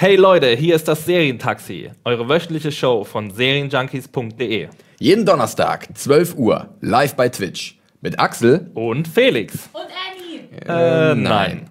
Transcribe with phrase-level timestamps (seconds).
[0.00, 4.68] Hey Leute, hier ist das Serientaxi, eure wöchentliche Show von serienjunkies.de.
[5.00, 7.80] Jeden Donnerstag, 12 Uhr, live bei Twitch.
[8.00, 8.70] Mit Axel.
[8.74, 9.68] Und Felix.
[9.72, 11.12] Und Annie.
[11.12, 11.68] Äh, nein.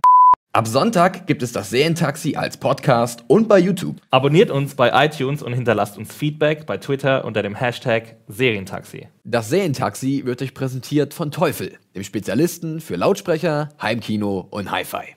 [0.54, 3.98] Ab Sonntag gibt es das Serientaxi als Podcast und bei YouTube.
[4.10, 9.08] Abonniert uns bei iTunes und hinterlasst uns Feedback bei Twitter unter dem Hashtag Serientaxi.
[9.24, 15.16] Das Serientaxi wird euch präsentiert von Teufel, dem Spezialisten für Lautsprecher, Heimkino und Hi-Fi.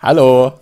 [0.00, 0.52] Hallo.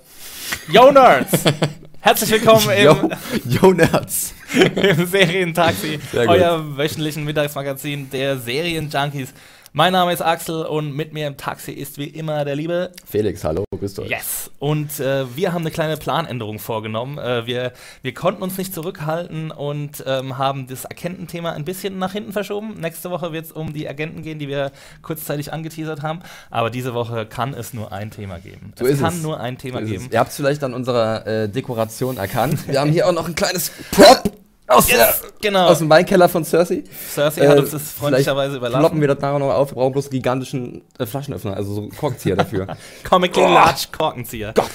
[0.73, 1.45] Yo Nerds!
[2.09, 3.11] Herzlich willkommen im, Yo,
[3.45, 4.33] yo Nerds.
[4.55, 9.34] im Serientaxi, euer wöchentlichen Mittagsmagazin der Serienjunkies.
[9.79, 13.45] Mein Name ist Axel und mit mir im Taxi ist wie immer der liebe Felix,
[13.45, 14.11] hallo, grüßt euch.
[14.11, 14.51] Yes!
[14.59, 17.17] Und äh, wir haben eine kleine Planänderung vorgenommen.
[17.17, 22.11] Äh, wir, wir konnten uns nicht zurückhalten und ähm, haben das Agententhema ein bisschen nach
[22.11, 22.75] hinten verschoben.
[22.81, 26.23] Nächste Woche wird es um die Agenten gehen, die wir kurzzeitig angeteasert haben.
[26.51, 28.73] Aber diese Woche kann es nur ein Thema geben.
[28.77, 29.23] So es kann es.
[29.23, 30.09] nur ein Thema So geben.
[30.11, 32.67] Ihr habt es vielleicht an unserer äh, Dekoration erkannt.
[32.67, 34.38] Wir haben hier auch noch ein kleines Prop
[34.69, 35.66] aus, Yes, der, genau.
[35.66, 36.84] aus dem Weinkeller von Cersei.
[37.14, 38.80] Cersei Äh, hat uns das freundlicherweise überlassen.
[38.80, 39.70] Kloppen wir das nachher noch auf.
[39.70, 42.66] Wir brauchen bloß einen gigantischen äh, Flaschenöffner, also so einen Korkzieher dafür.
[43.08, 43.42] Comically.
[43.52, 44.52] Large Korkenzieher.
[44.55, 44.70] Gott.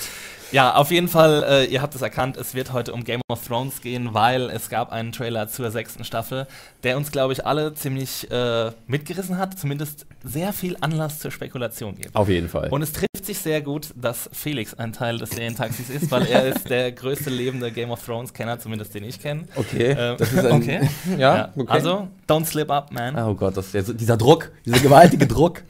[0.53, 3.43] Ja, auf jeden Fall, äh, ihr habt es erkannt, es wird heute um Game of
[3.47, 6.45] Thrones gehen, weil es gab einen Trailer zur sechsten Staffel,
[6.83, 11.95] der uns, glaube ich, alle ziemlich äh, mitgerissen hat, zumindest sehr viel Anlass zur Spekulation
[11.95, 12.15] gibt.
[12.15, 12.69] Auf jeden Fall.
[12.69, 16.45] Und es trifft sich sehr gut, dass Felix ein Teil des Serientaxis ist, weil er
[16.45, 19.47] ist der größte lebende Game of Thrones-Kenner, zumindest den ich kenne.
[19.55, 20.89] okay, Ähm, das ist ein, okay.
[21.17, 21.65] ja, okay.
[21.67, 23.17] Also, don't slip up, man.
[23.17, 25.63] oh Gott, das, dieser Druck, dieser gewaltige Druck.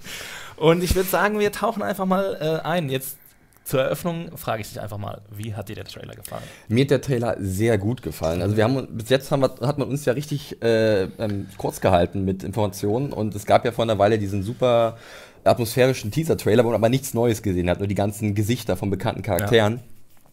[0.58, 2.90] Und ich würde sagen, wir tauchen einfach mal äh, ein.
[2.90, 3.18] Jetzt
[3.64, 6.44] zur Eröffnung frage ich dich einfach mal, wie hat dir der Trailer gefallen?
[6.68, 8.42] Mir hat der Trailer sehr gut gefallen.
[8.42, 11.80] Also wir haben bis jetzt haben wir, hat man uns ja richtig äh, ähm, kurz
[11.80, 14.98] gehalten mit Informationen und es gab ja vor einer Weile diesen super
[15.46, 19.22] atmosphärischen Teaser-Trailer, wo man aber nichts Neues gesehen hat, nur die ganzen Gesichter von bekannten
[19.22, 19.82] Charakteren.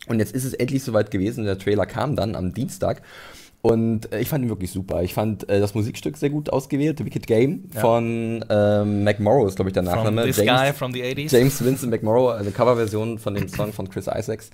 [0.07, 1.45] Und jetzt ist es endlich soweit gewesen.
[1.45, 3.03] Der Trailer kam dann am Dienstag.
[3.63, 5.03] Und äh, ich fand ihn wirklich super.
[5.03, 7.81] Ich fand äh, das Musikstück sehr gut ausgewählt, The Wicked Game Ja.
[7.81, 10.25] von ähm, Mac Morrow ist, glaube ich, der From Nachname.
[10.25, 11.31] this guy from the 80s?
[11.31, 14.49] James Vincent McMorrow, eine Coverversion von dem Song von Chris Isaacs.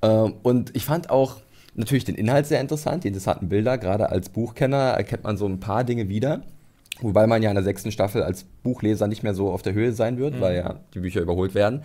[0.00, 1.36] Ähm, und ich fand auch
[1.74, 3.76] natürlich den Inhalt sehr interessant, die interessanten Bilder.
[3.76, 6.40] Gerade als Buchkenner erkennt man so ein paar Dinge wieder.
[7.00, 9.92] Wobei man ja in der sechsten Staffel als Buchleser nicht mehr so auf der Höhe
[9.92, 11.82] sein wird, weil ja die Bücher überholt werden.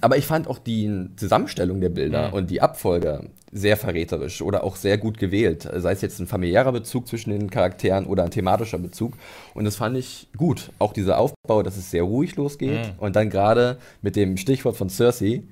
[0.00, 4.76] Aber ich fand auch die Zusammenstellung der Bilder und die Abfolge sehr verräterisch oder auch
[4.76, 5.68] sehr gut gewählt.
[5.76, 9.12] Sei es jetzt ein familiärer Bezug zwischen den Charakteren oder ein thematischer Bezug.
[9.52, 10.70] Und das fand ich gut.
[10.78, 12.94] Auch dieser Aufbau, dass es sehr ruhig losgeht.
[12.98, 15.42] Und dann gerade mit dem Stichwort von Cersei,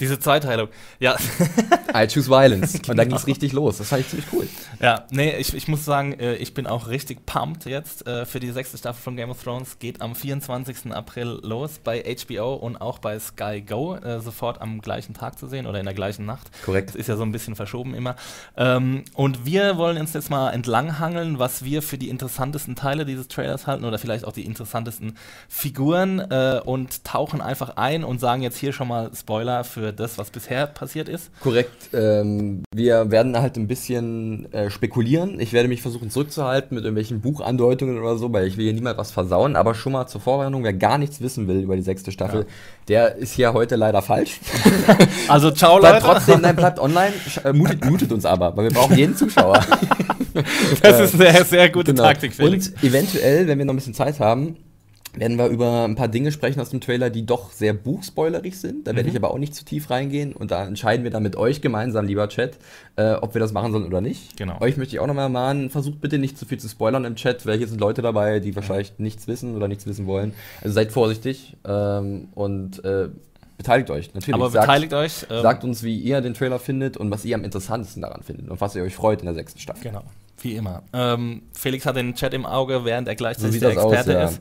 [0.00, 0.68] Diese Zweiteilung.
[0.98, 1.16] Ja,
[1.94, 2.74] I choose violence.
[2.88, 3.78] Und dann ging es richtig los.
[3.78, 4.48] Das fand ich ziemlich cool.
[4.80, 8.40] ja nee, ich, ich muss sagen, äh, ich bin auch richtig pumped jetzt äh, für
[8.40, 9.78] die sechste Staffel von Game of Thrones.
[9.78, 10.92] Geht am 24.
[10.92, 15.46] April los bei HBO und auch bei Sky Go, äh, sofort am gleichen Tag zu
[15.46, 16.50] sehen oder in der gleichen Nacht.
[16.64, 16.88] Korrekt.
[16.88, 18.16] Das ist ja so ein bisschen verschoben immer.
[18.56, 23.28] Ähm, und wir wollen uns jetzt mal entlanghangeln, was wir für die interessantesten Teile dieses
[23.28, 25.16] Trailers halten oder vielleicht auch die interessantesten
[25.48, 30.30] Figuren und tauchen einfach ein und sagen jetzt hier schon mal Spoiler für das, was
[30.30, 31.30] bisher passiert ist.
[31.40, 31.70] Korrekt.
[31.92, 35.38] Ähm, wir werden halt ein bisschen äh, spekulieren.
[35.40, 38.98] Ich werde mich versuchen zurückzuhalten mit irgendwelchen Buchandeutungen oder so, weil ich will hier niemand
[38.98, 39.56] was versauen.
[39.56, 42.46] Aber schon mal zur Vorwarnung, wer gar nichts wissen will über die sechste Staffel,
[42.88, 44.40] der ist hier heute leider falsch.
[45.28, 46.14] Also ciao bleibt Leute.
[46.14, 47.12] trotzdem, nein, bleibt online,
[47.44, 49.60] äh, mutet, mutet uns aber, weil wir brauchen jeden Zuschauer.
[50.82, 52.02] Das ist eine sehr gute Genau.
[52.02, 52.68] Taktik, Felix.
[52.70, 54.56] Und eventuell, wenn wir noch ein bisschen Zeit haben,
[55.16, 58.86] werden wir über ein paar Dinge sprechen aus dem Trailer, die doch sehr buchspoilerig sind.
[58.86, 58.96] Da Mhm.
[58.96, 60.32] werde ich aber auch nicht zu tief reingehen.
[60.32, 62.58] Und da entscheiden wir dann mit euch gemeinsam, lieber Chat,
[62.96, 64.36] äh, ob wir das machen sollen oder nicht.
[64.36, 64.60] Genau.
[64.60, 67.46] Euch möchte ich auch nochmal mahnen, versucht bitte nicht zu viel zu spoilern im Chat,
[67.46, 70.34] weil hier sind Leute dabei, die wahrscheinlich nichts wissen oder nichts wissen wollen.
[70.62, 73.08] Also seid vorsichtig ähm, und äh,
[73.56, 74.12] beteiligt euch.
[74.14, 74.34] Natürlich.
[74.34, 75.26] Aber sagt, beteiligt euch.
[75.30, 78.48] ähm, sagt uns, wie ihr den Trailer findet und was ihr am interessantesten daran findet
[78.50, 79.82] und was ihr euch freut in der sechsten Staffel.
[79.84, 80.02] Genau,
[80.42, 80.82] wie immer.
[80.92, 83.92] Ähm, Felix hat den Chat im Auge, während er So gleichzeitig sieht der das aus,
[83.92, 84.24] Experte ja.
[84.24, 84.40] ist.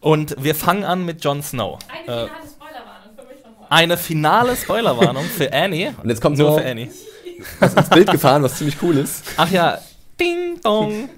[0.00, 1.78] Und wir fangen an mit Jon Snow.
[1.88, 3.66] Eine Äh, finale Spoilerwarnung für mich nochmal.
[3.70, 5.94] eine finale Spoilerwarnung für Annie.
[6.02, 6.90] Und jetzt kommt Nur so für Annie.
[7.60, 9.24] was ins Bild gefahren, was ziemlich cool ist.
[9.36, 9.78] Ach ja,
[10.18, 11.08] Ding Dong.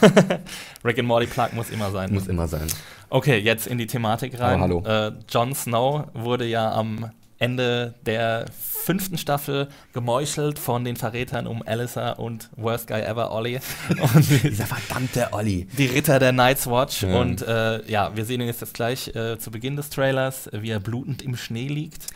[0.84, 2.12] Rick and Morty Plug muss immer sein.
[2.12, 2.66] Muss immer sein.
[3.08, 4.58] Okay, jetzt in die Thematik rein.
[4.58, 4.82] Oh, hallo.
[4.84, 11.62] Äh, Jon Snow wurde ja am Ende der fünften Staffel gemeuchelt von den Verrätern um
[11.66, 13.60] Alyssa und Worst Guy Ever Ollie.
[14.14, 15.66] Und Dieser verdammte Olli.
[15.76, 17.02] die Ritter der Night's Watch.
[17.02, 17.20] Ja.
[17.20, 20.70] Und äh, ja, wir sehen ihn jetzt, jetzt gleich äh, zu Beginn des Trailers, wie
[20.70, 22.06] er blutend im Schnee liegt.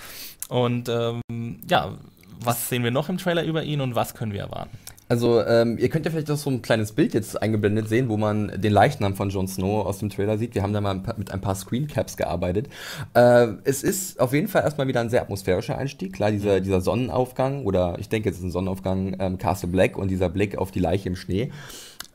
[0.48, 1.20] Und ähm,
[1.68, 1.96] ja,
[2.40, 4.76] was sehen wir noch im Trailer über ihn und was können wir erwarten?
[5.10, 8.16] Also, ähm, ihr könnt ja vielleicht auch so ein kleines Bild jetzt eingeblendet sehen, wo
[8.16, 10.54] man den Leichnam von Jon Snow aus dem Trailer sieht.
[10.54, 12.68] Wir haben da mal ein paar, mit ein paar Screencaps gearbeitet.
[13.14, 16.12] Äh, es ist auf jeden Fall erstmal wieder ein sehr atmosphärischer Einstieg.
[16.12, 20.12] Klar, dieser, dieser Sonnenaufgang, oder ich denke, es ist ein Sonnenaufgang, ähm, Castle Black und
[20.12, 21.50] dieser Blick auf die Leiche im Schnee.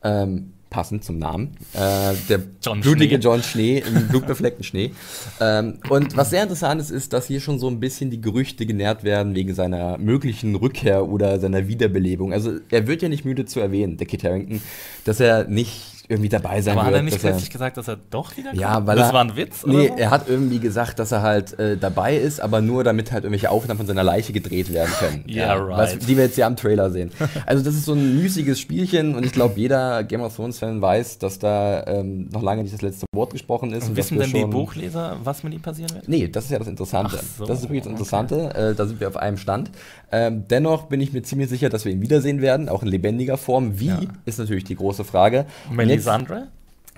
[0.02, 1.56] Ähm, passend zum Namen.
[1.72, 3.22] Äh, der John blutige Schnee.
[3.22, 4.92] John Schnee im blutbefleckten Schnee.
[5.40, 8.66] Ähm, und was sehr interessant ist, ist, dass hier schon so ein bisschen die Gerüchte
[8.66, 12.32] genährt werden wegen seiner möglichen Rückkehr oder seiner Wiederbelebung.
[12.32, 14.60] Also er wird ja nicht müde zu erwähnen, der Kit Harington,
[15.04, 17.00] dass er nicht irgendwie dabei sein Aber hat wird.
[17.00, 18.86] er nicht dass er- plötzlich gesagt, dass er doch wieder ja, kommt?
[18.86, 19.66] weil Das er, war ein Witz?
[19.66, 19.94] Nee, so?
[19.96, 23.50] er hat irgendwie gesagt, dass er halt äh, dabei ist, aber nur damit halt irgendwelche
[23.50, 25.24] Aufnahmen von seiner Leiche gedreht werden können.
[25.28, 26.08] Yeah, was, right.
[26.08, 27.10] die wir jetzt ja am Trailer sehen.
[27.46, 31.18] Also das ist so ein müßiges Spielchen und ich glaube, jeder Game of Thrones-Fan weiß,
[31.18, 33.88] dass da ähm, noch lange nicht das letzte Wort gesprochen ist.
[33.88, 36.08] Und dass wissen denn die Buchleser, was mit ihm passieren wird?
[36.08, 37.18] Nee, das ist ja das Interessante.
[37.38, 37.92] So, das ist wirklich das okay.
[37.94, 38.54] Interessante.
[38.54, 39.70] Äh, da sind wir auf einem Stand.
[40.12, 43.36] Ähm, dennoch bin ich mir ziemlich sicher, dass wir ihn wiedersehen werden, auch in lebendiger
[43.36, 43.78] Form.
[43.80, 44.00] Wie, Ja.
[44.24, 45.46] ist natürlich die große Frage.
[45.70, 46.48] Und jetzt- Melisandre?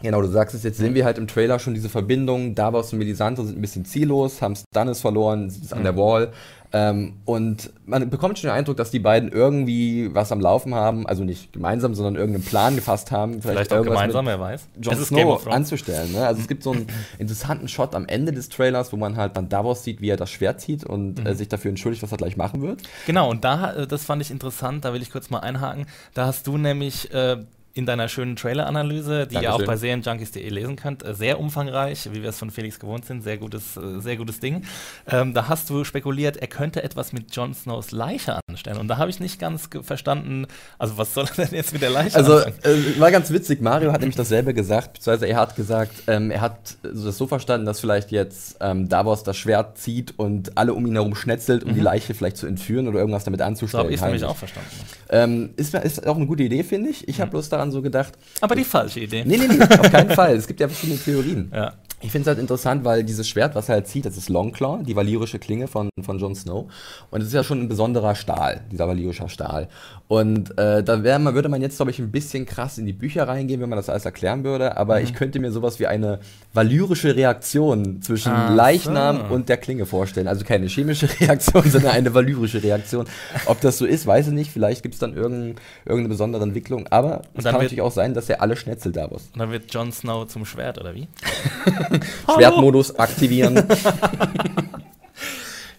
[0.01, 2.55] Genau, du sagst es, jetzt sehen wir halt im Trailer schon diese Verbindung.
[2.55, 6.31] Davos und Melisandre sind ein bisschen ziellos, haben Stannis verloren, sind an der Wall.
[6.71, 11.07] Ähm, und man bekommt schon den Eindruck, dass die beiden irgendwie was am Laufen haben,
[11.07, 13.41] also nicht gemeinsam, sondern irgendeinen Plan gefasst haben.
[13.43, 14.69] Vielleicht auch irgendwas gemeinsam, wer weiß.
[14.81, 16.13] Jon es ist Game Snow anzustellen.
[16.13, 16.27] Ne?
[16.27, 16.87] Also es gibt so einen
[17.19, 20.31] interessanten Shot am Ende des Trailers, wo man halt dann Davos sieht, wie er das
[20.31, 21.27] Schwert zieht und Mhm.
[21.27, 22.83] äh, sich dafür entschuldigt, was er gleich machen wird.
[23.07, 25.87] Genau, und da, äh, das fand ich interessant, da will ich kurz mal einhaken.
[26.15, 27.39] Da hast du nämlich äh,
[27.75, 29.67] in deiner schönen Trailer-Analyse, die ihr auch Dankeschön.
[29.67, 33.39] bei Serienjunkies.de lesen könnt, äh, sehr umfangreich, wie wir es von Felix gewohnt sind, sehr
[33.39, 34.65] gutes, äh, sehr gutes Ding.
[35.09, 38.79] Ähm, da hast du spekuliert, er könnte etwas mit Jon Snows Leiche anstellen.
[38.79, 40.47] Und da habe ich nicht ganz verstanden,
[40.79, 43.93] also was soll er denn jetzt mit der Leiche Also äh, war ganz witzig, Mario
[43.93, 47.81] hat nämlich dasselbe gesagt, beziehungsweise er hat gesagt, ähm, er hat das so verstanden, dass
[47.81, 51.81] vielleicht jetzt ähm, Davos das Schwert zieht und alle um ihn herum schnetzelt, um die
[51.81, 53.43] Leiche vielleicht zu entführen oder irgendwas damit Mhm.
[53.43, 53.85] So anzustellen.
[53.85, 54.69] habe ich nämlich auch verstanden.
[55.11, 57.07] Ähm, ist, ist auch eine gute Idee, finde ich.
[57.09, 59.25] Ich habe bloß daran so gedacht, Aber die falsche Idee.
[59.25, 60.37] nee, nee, nee, auf keinen Fall.
[60.37, 61.51] Es gibt ja verschiedene Theorien.
[61.55, 61.75] Ja.
[62.01, 64.85] Ich finde es halt interessant, weil dieses Schwert, was er halt zieht, das ist Longclaw,
[64.85, 66.71] die valyrische Klinge von, von Jon Snow.
[67.11, 69.69] Und es ist ja schon ein besonderer Stahl, dieser valyrische Stahl.
[70.07, 72.93] Und äh, da wär, man, würde man jetzt, glaube ich, ein bisschen krass in die
[72.93, 74.77] Bücher reingehen, wenn man das alles erklären würde.
[74.77, 76.21] Aber ich könnte mir sowas wie eine
[76.55, 79.35] valyrische Reaktion zwischen Ach Leichnam so.
[79.35, 80.29] und der Klinge vorstellen.
[80.29, 83.07] Also keine chemische Reaktion, sondern eine valyrische Reaktion.
[83.47, 84.51] Ob das so ist, weiß ich nicht.
[84.51, 86.87] Vielleicht gibt es dann irgendein, irgendeine besondere Entwicklung.
[86.89, 89.29] Aber es kann natürlich auch sein, dass er alle schnetzelt, Davos.
[89.35, 91.09] Und dann wird Jon Snow zum Schwert, oder wie?
[92.35, 93.67] Schwertmodus aktivieren.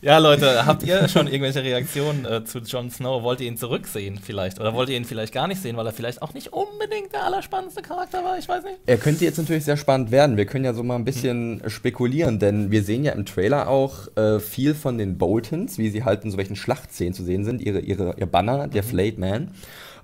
[0.02, 3.22] Ja, Leute, habt ihr schon irgendwelche Reaktionen äh, zu Jon Snow?
[3.22, 4.58] Wollt ihr ihn zurücksehen vielleicht?
[4.58, 7.26] Oder wollt ihr ihn vielleicht gar nicht sehen, weil er vielleicht auch nicht unbedingt der
[7.26, 8.38] allerspannendste Charakter war?
[8.38, 8.78] Ich weiß nicht.
[8.86, 10.38] Er könnte jetzt natürlich sehr spannend werden.
[10.38, 14.08] Wir können ja so mal ein bisschen spekulieren, denn wir sehen ja im Trailer auch
[14.16, 17.62] äh, viel von den Boltons, wie sie halt in so welchen Schlachtszenen zu sehen sind,
[17.62, 19.52] ihre, ihre, ihr Banner, der Flayed Man.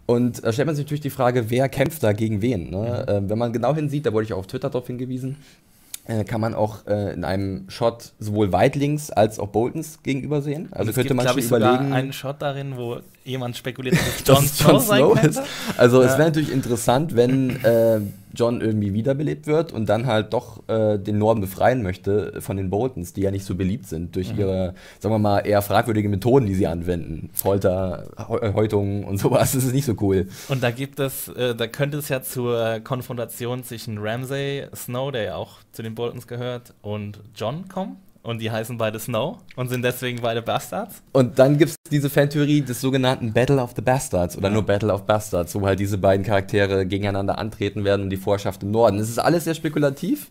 [0.07, 2.69] Und da stellt man sich natürlich die Frage, wer kämpft da gegen wen?
[2.69, 3.05] Ne?
[3.07, 5.74] Ähm, wenn man genau hinsieht, da wurde ich auch auf Twitter darauf hingewiesen, äh,
[6.23, 10.67] kann man auch äh, in einem Shot sowohl Weitlings als auch Boltons gegenüber sehen.
[10.71, 11.93] Also es könnte gibt, man schon ich, sogar überlegen.
[11.93, 15.27] einen Shot darin, wo jemand spekuliert, dass es Jon es Snow Snow könnte.
[15.39, 15.41] ist.
[15.77, 16.17] Also es Ja.
[16.19, 18.01] wäre natürlich interessant, wenn äh,
[18.35, 22.69] John irgendwie wiederbelebt wird und dann halt doch äh, den Norden befreien möchte von den
[22.69, 24.39] Boltons, die ja nicht so beliebt sind durch Mhm.
[24.39, 27.29] ihre, sagen wir mal, eher fragwürdige Methoden, die sie anwenden.
[27.33, 30.27] Folter, Heu- Häutung und sowas, das ist nicht so cool.
[30.49, 35.23] Und da gibt es, äh, da könnte es ja zur Konfrontation zwischen Ramsay Snow, der
[35.23, 37.97] ja auch zu den Boltons gehört, und John kommen.
[38.25, 41.03] Und die heißen beide Snow und sind deswegen beide Bastards.
[41.11, 44.53] Und dann gibt es diese Fantheorie des sogenannten Battle of the Bastards oder Ja.
[44.55, 48.63] nur Battle of Bastards, wo halt diese beiden Charaktere gegeneinander antreten werden um die Vorherrschaft
[48.63, 48.97] im Norden.
[48.97, 50.29] Es ist alles sehr spekulativ.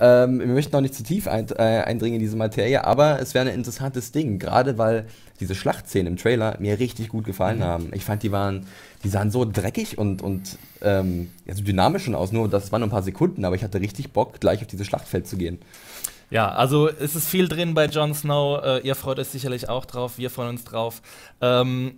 [0.00, 3.32] Ähm, wir möchten auch nicht zu tief ein, äh, eindringen in diese Materie, aber es
[3.32, 5.06] wäre ein interessantes Ding, gerade weil
[5.38, 7.90] diese Schlachtszenen im Trailer mir richtig gut gefallen haben.
[7.94, 8.66] Ich fand, die waren,
[9.04, 12.32] die sahen so dreckig und, und ähm, ja, so dynamisch schon aus.
[12.32, 14.86] Nur das waren nur ein paar Sekunden, aber ich hatte richtig Bock, gleich auf dieses
[14.86, 15.58] Schlachtfeld zu gehen.
[16.30, 18.62] Ja, also es ist viel drin bei Jon Snow.
[18.62, 21.00] Äh, ihr freut euch sicherlich auch drauf, wir freuen uns drauf.
[21.40, 21.96] Ähm,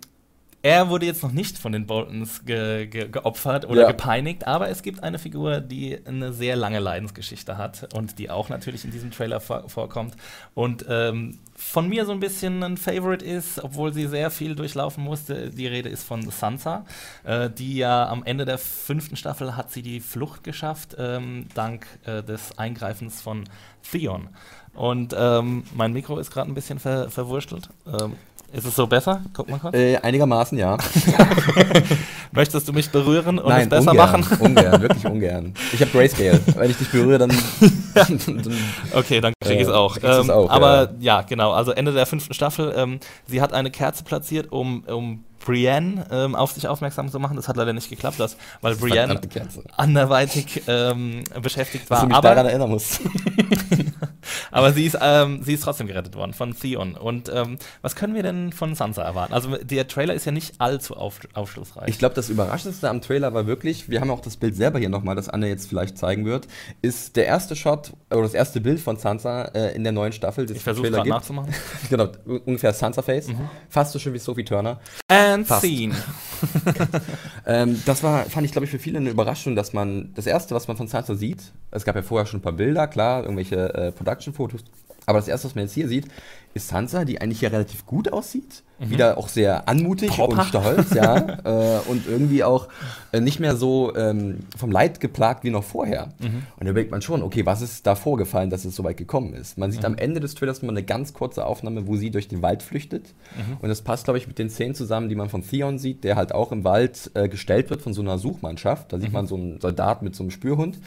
[0.61, 3.87] er wurde jetzt noch nicht von den Boltons ge ge geopfert oder Ja.
[3.91, 8.49] gepeinigt, aber es gibt eine Figur, die eine sehr lange Leidensgeschichte hat und die auch
[8.49, 10.15] natürlich in diesem Trailer vor vorkommt
[10.55, 15.03] und ähm, von mir so ein bisschen ein Favorite ist, obwohl sie sehr viel durchlaufen
[15.03, 15.49] musste.
[15.49, 16.85] Die Rede ist von Sansa,
[17.23, 21.85] äh, die ja am Ende der fünften Staffel hat sie die Flucht geschafft, ähm, dank
[22.05, 23.43] äh, des Eingreifens von
[23.89, 24.29] Theon.
[24.73, 27.69] Und ähm, mein Mikro ist gerade ein bisschen ver verwurstelt.
[27.87, 28.13] Ähm,
[28.53, 29.21] ist es so besser?
[29.33, 29.75] Guck mal kurz.
[29.75, 30.77] Äh, einigermaßen, ja.
[32.31, 34.37] Möchtest du mich berühren und Nein, es besser ungern, machen?
[34.39, 35.53] ungern, wirklich ungern.
[35.73, 36.39] Ich habe Grayscale.
[36.55, 37.29] Wenn ich dich berühre, dann,
[37.93, 38.19] dann,
[38.93, 39.97] Okay, dann krieg ich es Äh, auch.
[40.03, 41.21] Ähm, auch, aber ja.
[41.23, 41.51] genau.
[41.51, 42.73] Also Ende der fünften Staffel.
[42.75, 47.35] Ähm, sie hat eine Kerze platziert, um, um Brienne ähm, auf sich aufmerksam zu machen.
[47.35, 49.19] Das hat leider nicht geklappt, das, weil Brienne
[49.77, 52.01] anderweitig ähm, beschäftigt Dass war.
[52.01, 52.99] du mich Aber, daran erinnern musst.
[54.51, 56.95] Aber sie, ist, ähm, sie ist trotzdem gerettet worden von Theon.
[56.95, 59.33] Und ähm, was können wir denn von Sansa erwarten?
[59.33, 61.89] Also der Trailer ist ja nicht allzu auf, aufschlussreich.
[61.89, 64.89] Ich glaube, das Überraschendste am Trailer war wirklich, wir haben auch das Bild selber hier
[64.89, 66.47] nochmal, das Anne jetzt vielleicht zeigen wird,
[66.81, 70.45] ist der erste Shot oder das erste Bild von Sansa äh, in der neuen Staffel.
[70.45, 71.53] das Ich versuche gerade nachzumachen.
[71.89, 72.07] Genau,
[72.45, 73.29] ungefähr Sansa-Face.
[73.69, 74.79] Fast so schön wie Sophie Turner.
[75.07, 75.61] And Fast.
[75.61, 75.95] scene.
[77.45, 80.53] Ähm, das war, fand ich, glaube ich, für viele eine Überraschung, dass man das erste,
[80.53, 83.73] was man von Sansa sieht, es gab ja vorher schon ein paar Bilder, klar, irgendwelche
[83.73, 84.63] äh, Production-Fotos,
[85.05, 86.05] aber das erste, was man jetzt hier sieht,
[86.53, 90.39] ist Sansa, die eigentlich hier relativ gut aussieht, wieder auch sehr anmutig Proper.
[90.39, 92.69] und stolz, ja, äh, und irgendwie auch
[93.11, 96.13] äh, nicht mehr so ähm, vom Leid geplagt wie noch vorher.
[96.21, 99.33] Und da überlegt man schon, okay, was ist da vorgefallen, dass es so weit gekommen
[99.33, 99.57] ist?
[99.57, 102.41] Man sieht am Ende des Trailers mal eine ganz kurze Aufnahme, wo sie durch den
[102.41, 103.13] Wald flüchtet.
[103.61, 106.15] Und das passt, glaube ich, mit den Szenen zusammen, die man von Theon sieht, der
[106.15, 108.93] halt auch im Wald äh, gestellt wird von so einer Suchmannschaft.
[108.93, 110.77] Da sieht man so einen Soldat mit so einem Spürhund.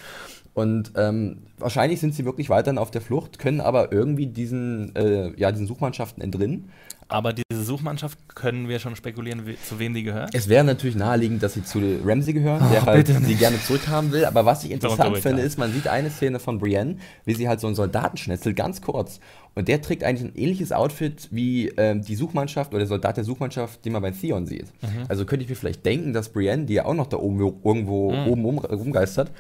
[0.55, 5.33] Und ähm, wahrscheinlich sind sie wirklich weiterhin auf der Flucht, können aber irgendwie diesen, äh,
[5.39, 6.71] ja, diesen Suchmannschaften entrinnen.
[7.09, 10.35] Aber diese Suchmannschaft können wir schon spekulieren, we zu wem die gehört.
[10.35, 14.13] Es wäre natürlich naheliegend, dass sie zu Ramsey gehören, der Oh, halt sie gerne zurückhaben
[14.13, 14.25] will.
[14.25, 17.61] Aber was ich interessant finde, ist, man sieht eine Szene von Brienne, wie sie halt
[17.61, 19.21] so einen Soldaten schnetzelt, ganz kurz.
[19.55, 23.25] Und der trägt eigentlich ein ähnliches Outfit wie ähm, die Suchmannschaft oder der Soldat der
[23.25, 24.67] Suchmannschaft, den man bei Theon sieht.
[24.83, 25.05] Mhm.
[25.09, 28.13] Also könnte ich mir vielleicht denken, dass Brienne, die ja auch noch da oben irgendwo
[28.13, 28.27] Mhm.
[28.29, 29.31] oben um, rumgeistert,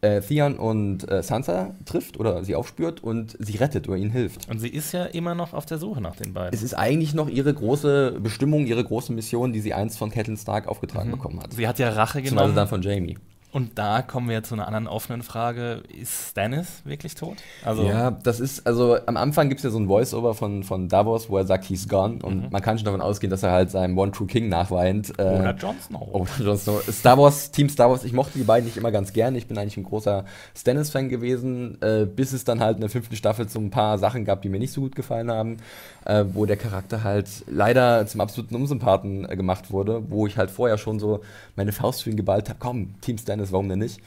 [0.00, 4.48] äh, Theon und äh, Sansa trifft oder sie aufspürt und sie rettet oder ihnen hilft.
[4.48, 6.54] Und sie ist ja immer noch auf der Suche nach den beiden.
[6.54, 10.36] Es ist eigentlich noch ihre große Bestimmung, ihre große Mission, die sie einst von Catelyn
[10.36, 11.52] Stark aufgetragen bekommen hat.
[11.52, 12.54] Sie hat ja Rache genommen.
[12.54, 13.16] dann von Jamie.
[13.58, 15.82] Und da kommen wir zu einer anderen offenen Frage.
[16.00, 17.38] Ist Stannis wirklich tot?
[17.64, 20.88] Also, Ja, das ist, also am Anfang gibt es ja so ein Voice-Over von, von
[20.88, 22.20] Davos, wo er sagt, he's gone.
[22.22, 25.10] Und man kann schon davon ausgehen, dass er halt seinem One True King nachweint.
[25.18, 26.08] Äh, oder Jon Snow.
[26.12, 26.80] Oder Jon Snow.
[26.88, 29.34] Star Wars, Team Star Wars, ich mochte die beiden nicht immer ganz gern.
[29.34, 30.24] Ich bin eigentlich ein großer
[30.56, 34.24] Stannis-Fan gewesen, äh, bis es dann halt in der fünften Staffel so ein paar Sachen
[34.24, 35.56] gab, die mir nicht so gut gefallen haben,
[36.04, 40.52] äh, wo der Charakter halt leider zum absoluten Unsympathen äh, gemacht wurde, wo ich halt
[40.52, 41.22] vorher schon so
[41.56, 44.00] meine Faust für ihn geballt habe, komm, Team Stannis, warum denn nicht?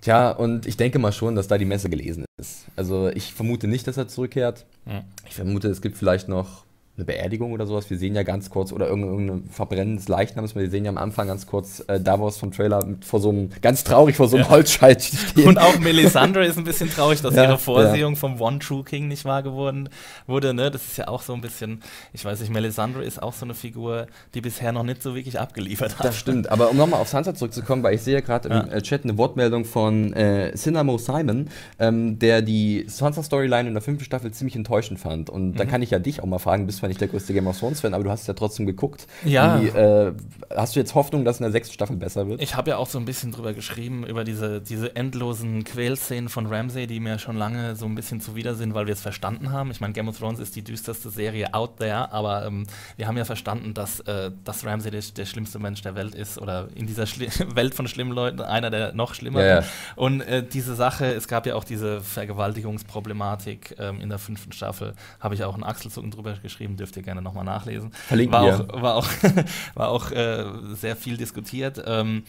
[0.00, 2.66] Tja, und ich denke mal schon, dass da die Messe gelesen ist.
[2.76, 4.66] Also ich vermute nicht, dass er zurückkehrt.
[4.86, 5.04] Ja.
[5.28, 6.63] Ich vermute, es gibt vielleicht noch
[6.96, 7.90] eine Beerdigung oder sowas.
[7.90, 10.54] Wir sehen ja ganz kurz, oder irgendein, Verbrennen des Leichnams.
[10.54, 13.50] Wir sehen ja am Anfang ganz kurz äh, Davos vom Trailer mit, vor so einem,
[13.62, 14.50] ganz traurig vor so einem Ja.
[14.50, 15.48] Holzscheit stehen.
[15.48, 19.08] Und auch Melisandre ist ein bisschen traurig, dass Ja, ihre Vorsehung vom One True King
[19.08, 19.88] nicht wahr geworden
[20.28, 20.54] wurde.
[20.54, 20.70] Ne?
[20.70, 21.80] Das ist ja auch so ein bisschen,
[22.12, 25.40] ich weiß nicht, Melisandre ist auch so eine Figur, die bisher noch nicht so wirklich
[25.40, 26.06] abgeliefert hat.
[26.06, 28.66] Das stimmt, aber um nochmal auf Sansa zurückzukommen, weil ich sehe ja gerade im Ja.
[28.68, 31.48] äh, Chat eine Wortmeldung von äh, Cinnamo Simon,
[31.80, 35.28] ähm, der die Sansa-Storyline in der fünften Staffel ziemlich enttäuschend fand.
[35.28, 35.56] Und Mhm.
[35.56, 37.46] dann kann ich ja dich auch mal fragen, du bist zwar nicht der größte Game
[37.46, 39.06] of Thrones-Fan, aber du hast es ja trotzdem geguckt.
[39.24, 39.60] Ja.
[39.60, 40.12] Wie, äh,
[40.54, 42.42] hast du jetzt Hoffnung, dass in der sechsten Staffel besser wird?
[42.42, 46.46] Ich habe ja auch so ein bisschen drüber geschrieben, über diese, diese endlosen Quälszenen von
[46.46, 49.70] Ramsay, die mir schon lange so ein bisschen zuwider sind, weil wir es verstanden haben.
[49.70, 53.16] Ich meine, Game of Thrones ist die düsterste Serie out there, aber ähm, wir haben
[53.16, 56.86] ja verstanden, dass, äh, dass Ramsay der, der schlimmste Mensch der Welt ist oder in
[56.86, 59.46] dieser Schli Welt von schlimmen Leuten einer der noch schlimmeren.
[59.46, 59.66] Ja, ja.
[59.96, 64.94] Und äh, diese Sache, es gab ja auch diese Vergewaltigungsproblematik ähm, in der fünften Staffel,
[65.20, 67.92] habe ich auch einen Achselzucken drüber geschrieben, dürft ihr gerne nochmal nachlesen.
[68.06, 68.74] Verlinken war wir.
[68.74, 69.08] auch, war auch,
[69.74, 71.82] war auch äh, sehr viel diskutiert.
[71.86, 72.24] Ähm,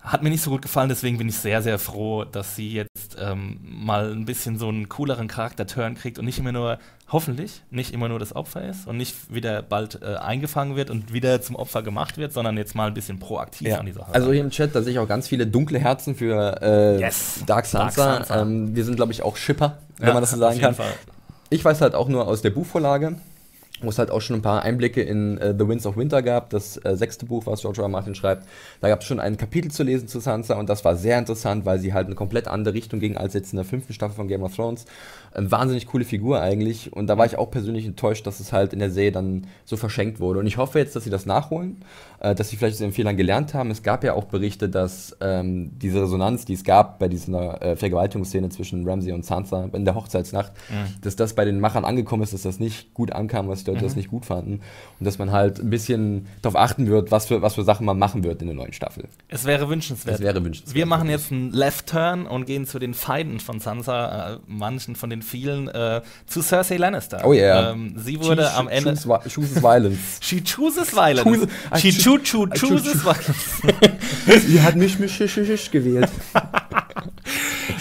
[0.00, 3.16] hat mir nicht so gut gefallen, deswegen bin ich sehr, sehr froh, dass sie jetzt
[3.20, 6.78] ähm, mal ein bisschen so einen cooleren Charakter-Turn kriegt und nicht immer nur,
[7.10, 11.12] hoffentlich, nicht immer nur das Opfer ist und nicht wieder bald äh, eingefangen wird und
[11.12, 13.78] wieder zum Opfer gemacht wird, sondern jetzt mal ein bisschen proaktiv Ja.
[13.78, 14.14] an die Sache.
[14.14, 17.40] Also hier im Chat, da sehe ich auch ganz viele dunkle Herzen für äh, Yes.
[17.44, 18.04] Dark Sansa.
[18.18, 18.42] Dark Sansa.
[18.42, 20.76] Ähm, wir sind, glaube ich, auch Shipper, wenn Ja, man das so sagen kann.
[20.76, 20.92] Fall.
[21.50, 23.16] Ich weiß halt auch nur aus der Buchvorlage,
[23.82, 26.50] wo es halt auch schon ein paar Einblicke in äh, The Winds of Winter gab,
[26.50, 27.84] das äh, sechste Buch, was George R.
[27.84, 27.88] R.
[27.88, 28.46] Martin schreibt.
[28.80, 31.66] Da gab es schon ein Kapitel zu lesen zu Sansa und das war sehr interessant,
[31.66, 34.28] weil sie halt eine komplett andere Richtung ging als jetzt in der fünften Staffel von
[34.28, 34.86] Game of Thrones.
[35.32, 38.72] Eine wahnsinnig coole Figur eigentlich und da war ich auch persönlich enttäuscht, dass es halt
[38.72, 40.40] in der Serie dann so verschenkt wurde.
[40.40, 41.84] Und ich hoffe jetzt, dass sie das nachholen,
[42.20, 43.70] äh, dass sie vielleicht aus ihren Fehlern gelernt haben.
[43.70, 47.76] Es gab ja auch Berichte, dass ähm, diese Resonanz, die es gab bei dieser äh,
[47.76, 50.52] Vergewaltigungsszene zwischen Ramsay und Sansa in der Hochzeitsnacht,
[51.02, 53.84] dass das bei den Machern angekommen ist, dass das nicht gut ankam, dass die Leute
[53.84, 54.60] das nicht gut fanden
[54.98, 57.98] und dass man halt ein bisschen darauf achten wird, was für, was für Sachen man
[57.98, 59.04] machen wird in der neuen Staffel.
[59.28, 60.14] Es wäre wünschenswert.
[60.14, 60.74] Das wäre wünschenswert.
[60.74, 64.96] Wir machen jetzt einen Left Turn und gehen zu den Feinden von Sansa, äh, manchen
[64.96, 67.22] von den vielen, äh, zu Cersei Lannister.
[67.24, 67.72] Oh yeah.
[67.72, 68.94] Ähm, sie wurde Choose- am Ende.
[68.94, 69.98] Choose, chooses Violence.
[70.20, 71.24] She chooses violence.
[71.24, 71.48] Choose-
[71.80, 74.46] She choo- choo chooses violence.
[74.46, 76.08] sie hat mich, mich, mich, mich gewählt.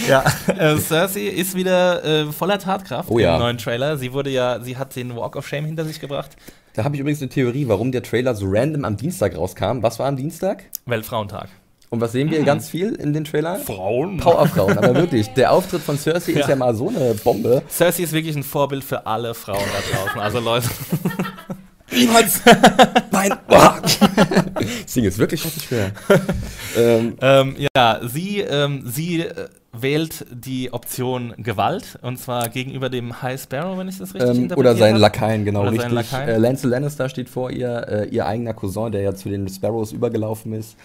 [0.07, 0.24] ja.
[0.57, 3.35] äh, Cersei ist wieder äh, voller Tatkraft Oh ja.
[3.35, 3.97] im neuen Trailer.
[3.97, 6.31] Sie wurde ja, sie hat den Walk of Shame hinter sich gebracht.
[6.74, 9.81] Da habe ich übrigens eine Theorie, warum der Trailer so random am Dienstag rauskam.
[9.81, 10.63] Was war am Dienstag?
[10.85, 11.47] Weltfrauentag.
[11.89, 13.62] Und was sehen wir ganz viel in den Trailern?
[13.62, 14.17] Frauen.
[14.17, 15.29] Powerfrauen, aber wirklich.
[15.35, 16.50] Der Auftritt von Cersei ist Ja.
[16.50, 17.62] ja mal so eine Bombe.
[17.69, 20.19] Cersei ist wirklich ein Vorbild für alle Frauen da draußen.
[20.19, 20.67] Also Leute,
[21.91, 22.41] Niemals!
[23.12, 23.33] Nein!
[23.47, 23.79] Boah.
[23.81, 25.91] Das Ding ist wirklich richtig schwer.
[26.75, 29.47] ähm, ähm, ja, sie, ähm, sie äh,
[29.82, 34.44] wählt die Option Gewalt und zwar gegenüber dem High Sparrow, wenn ich das richtig ähm,
[34.44, 34.98] interpretiert oder seinen.
[35.00, 35.91] Lakaien, genau, Oder richtig.
[35.91, 36.29] Lakaien.
[36.29, 39.91] Äh, Lancel Lannister steht vor ihr, äh, ihr eigener Cousin, der ja zu den Sparrows
[39.91, 40.75] übergelaufen ist.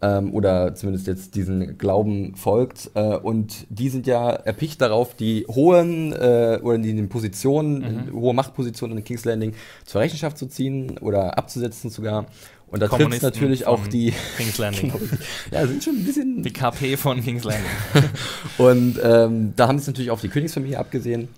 [0.00, 2.90] Ähm, oder zumindest jetzt diesen Glauben folgt.
[2.94, 8.06] Äh, und die sind ja erpicht darauf, die hohen äh, oder die in den Positionen,
[8.06, 8.12] Mhm.
[8.20, 12.26] hohe Machtpositionen in King's Landing zur Rechenschaft zu ziehen oder abzusetzen sogar.
[12.70, 14.92] Und da trifft natürlich auch die, King's Landing.
[15.50, 17.70] ja, sind schon ein bisschen Die KP von King's Landing.
[18.58, 21.28] Und ähm, da haben sie es natürlich auf die Königsfamilie abgesehen.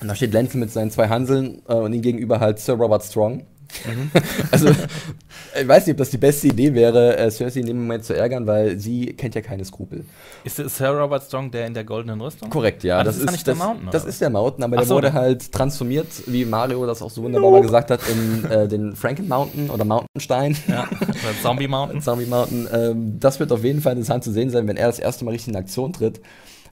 [0.00, 3.02] Und da steht Lancel mit seinen zwei Hanseln äh, und ihm gegenüber halt Sir Robert
[3.02, 3.46] Strong.
[3.84, 4.10] Mhm.
[4.50, 8.04] also, ich weiß nicht, ob das die beste Idee wäre, äh, Cersei in dem Moment
[8.04, 10.04] zu ärgern, weil sie kennt ja keine Skrupel.
[10.44, 12.50] Ist es Sir Robert Strong der in der goldenen Rüstung?
[12.50, 12.98] Korrekt, ja.
[12.98, 14.80] Ah, das ist ja nicht der das, Mountain, Das oder ist der Mountain, aber Ach
[14.80, 18.44] der so, wurde halt transformiert, wie Mario das auch so wunderbar mal gesagt hat, in
[18.50, 20.56] äh, den Franken Mountain oder Mountainstein.
[20.68, 22.00] Ja, oder Zombie Mountain.
[22.02, 22.68] Zombie Mountain.
[22.72, 25.32] Ähm, das wird auf jeden Fall interessant zu sehen sein, wenn er das erste Mal
[25.32, 26.20] richtig in Aktion tritt.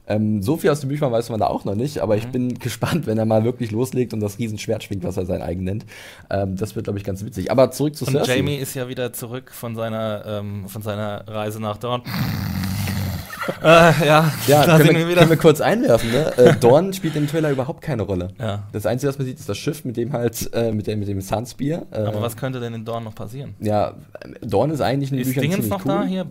[0.07, 2.21] Ähm, so viel aus den Büchern weiß man da auch noch nicht, aber Mhm.
[2.21, 5.41] ich bin gespannt, wenn er mal wirklich loslegt und das Riesenschwert schwingt, was er sein
[5.43, 5.87] eigen nennt.
[6.31, 7.51] Ähm, das wird, glaube ich, ganz witzig.
[7.51, 8.37] Aber zurück zu Und Cersei.
[8.37, 12.03] Jamie ist ja wieder zurück von seiner, ähm, von seiner Reise nach Dorn.
[13.63, 13.67] äh,
[14.07, 15.19] ja, Ja, da können wir, wieder.
[15.21, 16.11] können wir kurz einwerfen.
[16.11, 16.33] Ne?
[16.39, 18.29] Äh, Dorn spielt im Trailer überhaupt keine Rolle.
[18.39, 18.63] ja.
[18.73, 21.09] Das Einzige, was man sieht, ist das Schiff, mit dem halt, äh, mit, dem, mit
[21.09, 21.83] dem Sunspear.
[21.91, 23.55] Äh, Aber was könnte denn in Dorn noch passieren?
[23.61, 23.95] Ja,
[24.43, 25.93] Dorn ist eigentlich in den Ist Büchern Dingens noch cool.
[25.93, 26.25] da hier?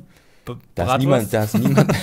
[0.46, 1.94] B Da ist niemand, da ist niemand,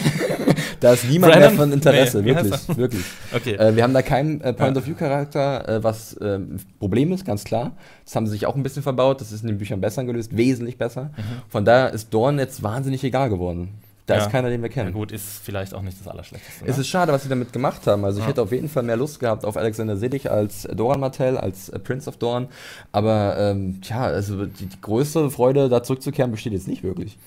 [0.80, 1.56] da ist niemand mehr Brennan?
[1.56, 3.04] von Interesse, Nee, wirklich, wirklich.
[3.34, 3.54] Okay.
[3.54, 4.52] Äh, wir haben da keinen äh, Ja.
[4.52, 7.72] Point-of-View-Charakter, äh, was äh, ein Problem ist, ganz klar.
[8.04, 10.36] Das haben sie sich auch ein bisschen verbaut, das ist in den Büchern besser gelöst,
[10.36, 11.10] wesentlich besser.
[11.48, 13.68] Von daher ist Dorn jetzt wahnsinnig egal geworden.
[14.06, 14.22] Da Ja.
[14.24, 14.92] ist keiner, den wir kennen.
[14.92, 16.64] gut, ist vielleicht auch nicht das Allerschlechteste.
[16.66, 16.80] Es ne?
[16.80, 18.04] ist schade, was sie damit gemacht haben.
[18.04, 18.30] Also ich Ja.
[18.30, 21.78] hätte auf jeden Fall mehr Lust gehabt auf Alexander Siddig als Doran Martell, als äh,
[21.78, 22.48] Prince of Dorn.
[22.90, 27.18] Aber ähm, tja, also die, die größte Freude, da zurückzukehren, besteht jetzt nicht wirklich.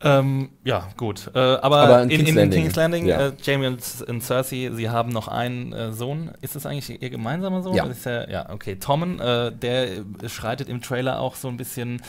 [0.00, 1.28] Ähm, ja, gut.
[1.34, 3.26] Äh, aber, Aber in in, King's in, Landing, King's Landing, ja.
[3.28, 6.30] äh, Jamie und, Cersei, sie haben noch einen äh, Sohn.
[6.40, 7.74] Ist das eigentlich ihr gemeinsamer Sohn?
[7.74, 7.84] Ja.
[7.86, 8.76] Ist ja, okay.
[8.76, 9.88] Tommen, äh, der
[10.28, 12.00] schreitet im Trailer auch so ein bisschen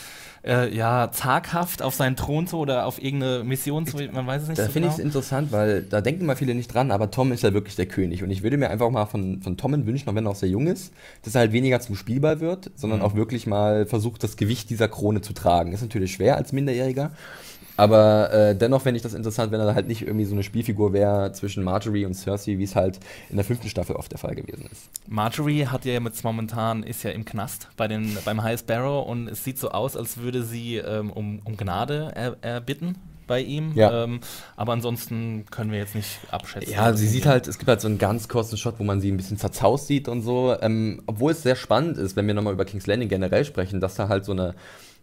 [0.46, 4.48] äh, ja, zaghaft auf seinen Thron zu oder auf irgendeine Mission zu, man weiß es
[4.50, 5.08] nicht Da so finde ich genau.
[5.10, 7.88] es interessant, weil da denken mal viele nicht dran, aber Tom ist ja wirklich der
[7.88, 8.24] König.
[8.24, 10.50] Und ich würde mir einfach mal von, von Tommen wünschen, auch wenn er auch sehr
[10.50, 13.06] jung ist, dass er halt weniger zum Spielball wird, sondern Mhm.
[13.06, 15.74] auch wirklich mal versucht, das Gewicht dieser Krone zu tragen.
[15.74, 17.12] Ist natürlich schwer als Minderjähriger.
[17.80, 20.92] Aber äh, dennoch fände ich das interessant, wenn er halt nicht irgendwie so eine Spielfigur
[20.92, 24.36] wäre zwischen Marjorie und Cersei, wie es halt in der fünften Staffel oft der Fall
[24.36, 24.90] gewesen ist.
[25.08, 29.30] Marjorie hat ja jetzt momentan, ist ja im Knast bei den, beim High Sparrow und
[29.30, 32.96] es sieht so aus, als würde sie ähm, um, um Gnade er, erbitten
[33.28, 33.72] bei ihm.
[33.76, 34.04] Ja.
[34.04, 34.20] Ähm,
[34.58, 36.74] aber ansonsten können wir jetzt nicht abschätzen.
[36.74, 39.10] Ja, sie sieht halt, es gibt halt so einen ganz kurzen Shot, wo man sie
[39.10, 40.54] ein bisschen zerzaust sieht und so.
[40.60, 43.96] Ähm, obwohl es sehr spannend ist, wenn wir nochmal über King's Landing generell sprechen, dass
[43.96, 44.56] da halt so eine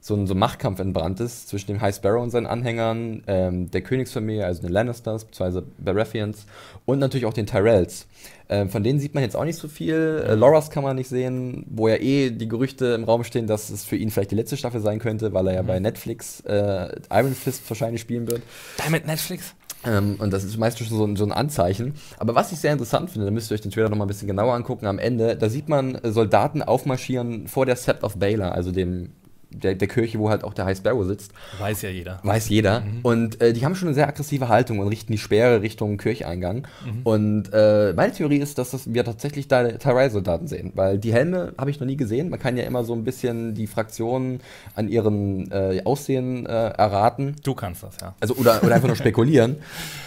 [0.06, 3.70] so ein, so ein Machtkampf entbrannt ist zwischen dem High Sparrow und seinen Anhängern, ähm,
[3.70, 6.46] der Königsfamilie, also den Lannisters, beziehungsweise Baratheons
[6.84, 8.06] und natürlich auch den Tyrells.
[8.48, 10.24] Ähm, von denen sieht man jetzt auch nicht so viel.
[10.24, 13.70] Äh, Loras kann man nicht sehen, wo ja eh die Gerüchte im Raum stehen, dass
[13.70, 16.94] es für ihn vielleicht die letzte Staffel sein könnte, weil er ja bei Netflix äh,
[17.10, 18.42] Iron Fist wahrscheinlich spielen wird.
[18.78, 19.54] Damit Netflix.
[19.84, 21.94] Ähm, und das ist meistens schon so ein, so ein Anzeichen.
[22.18, 24.08] Aber was ich sehr interessant finde, da müsst ihr euch den Trailer noch mal ein
[24.08, 24.86] bisschen genauer angucken.
[24.86, 29.10] Am Ende, da sieht man äh, Soldaten aufmarschieren vor der Sept of Baylor, also dem
[29.50, 31.32] der, der Kirche, wo halt auch der High Sparrow sitzt.
[31.58, 32.20] Weiß ja jeder.
[32.22, 32.82] Weiß jeder.
[33.02, 36.66] Und äh, die haben schon eine sehr aggressive Haltung und richten die Speere Richtung Kircheingang.
[37.04, 40.72] Und äh, meine Theorie ist, dass das wir tatsächlich da Tyrell-Soldaten sehen.
[40.74, 42.28] Weil die Helme habe ich noch nie gesehen.
[42.30, 44.40] Man kann ja immer so ein bisschen die Fraktionen
[44.74, 47.36] an ihren äh, Aussehen äh, erraten.
[47.42, 48.14] Du kannst das, ja.
[48.20, 49.56] Also oder, oder einfach nur spekulieren.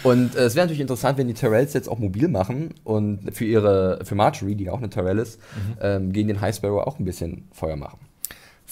[0.02, 3.44] Und äh, es wäre natürlich interessant, wenn die Tyrells jetzt auch mobil machen und für
[3.44, 5.40] ihre, für Marjorie, die ja auch eine Tyrell ist,
[5.80, 7.98] ähm, gegen den High Sparrow auch ein bisschen Feuer machen.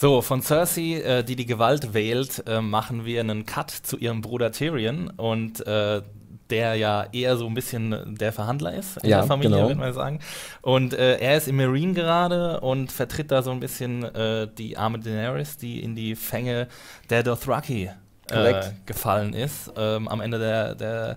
[0.00, 4.20] So, von Cersei, äh, die die Gewalt wählt, äh, machen wir einen Cut zu ihrem
[4.20, 6.02] Bruder Tyrion und äh,
[6.50, 9.66] der ja eher so ein bisschen der Verhandler ist in Ja, der Familie, genau.
[9.66, 10.20] würde man sagen.
[10.62, 14.76] Und äh, er ist im Marine gerade und vertritt da so ein bisschen äh, die
[14.76, 16.68] arme Daenerys, die in die Fänge
[17.10, 17.90] der Dothraki
[18.30, 21.16] äh, gefallen ist, ähm, am Ende der, der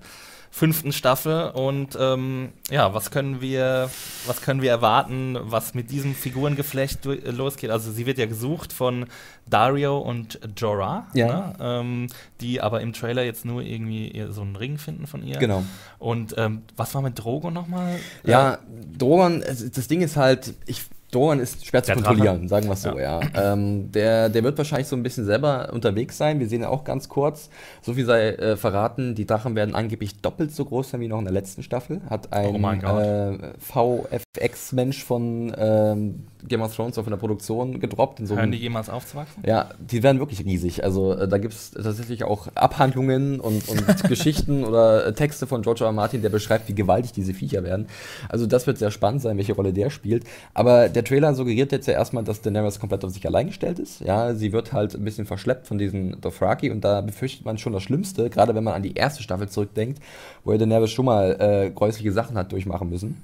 [0.54, 1.50] fünften Staffel.
[1.52, 3.90] Und ähm, ja, was können wir,
[4.28, 7.70] was können wir erwarten, was mit diesem Figurengeflecht äh, losgeht?
[7.72, 9.06] Also sie wird ja gesucht von
[9.50, 11.28] Dario und Jorah, Ja.
[11.28, 11.54] ne?
[11.60, 12.08] ähm,
[12.42, 15.38] die aber im Trailer jetzt nur irgendwie so einen Ring finden von ihr.
[15.38, 15.64] Genau.
[16.00, 17.98] Und ähm, was war mit Drogo nochmal?
[18.26, 18.60] Ja,
[18.98, 22.48] Drogon, es- das Ding ist halt, ich, Doran ist schwer zu Der kontrollieren, Drache.
[22.48, 23.20] sagen wir es so, ja.
[23.36, 26.40] Ähm, der, der wird wahrscheinlich so ein bisschen selber unterwegs sein.
[26.40, 27.50] Wir sehen ja auch ganz kurz,
[27.82, 31.20] so viel sei äh, verraten, die Drachen werden angeblich doppelt so groß sein wie noch
[31.20, 32.02] in der letzten Staffel.
[32.10, 33.04] Hat ein Oh mein Gott.
[33.04, 38.20] äh, VFX-Mensch von ähm, Game of Thrones auf in der Produktion gedroppt.
[38.20, 39.44] In so Hören die jemals aufzuwachsen?
[39.46, 40.84] ja, die werden wirklich riesig.
[40.84, 45.62] Also äh, da gibt es tatsächlich auch Abhandlungen und, und Geschichten oder äh, Texte von
[45.62, 45.88] George R.
[45.88, 45.94] R.
[45.94, 47.88] Martin, der beschreibt, wie gewaltig diese Viecher werden.
[48.30, 50.24] Also das wird sehr spannend sein, welche Rolle der spielt.
[50.54, 54.02] Aber der Trailer suggeriert jetzt ja erstmal, dass Daenerys komplett auf sich allein gestellt ist.
[54.02, 57.74] Ja, sie wird halt ein bisschen verschleppt von diesen Dothraki und da befürchtet man schon
[57.74, 60.00] das Schlimmste, gerade wenn man an die erste Staffel zurückdenkt,
[60.44, 63.22] wo ja Daenerys schon mal äh, gräusliche Sachen hat durchmachen müssen.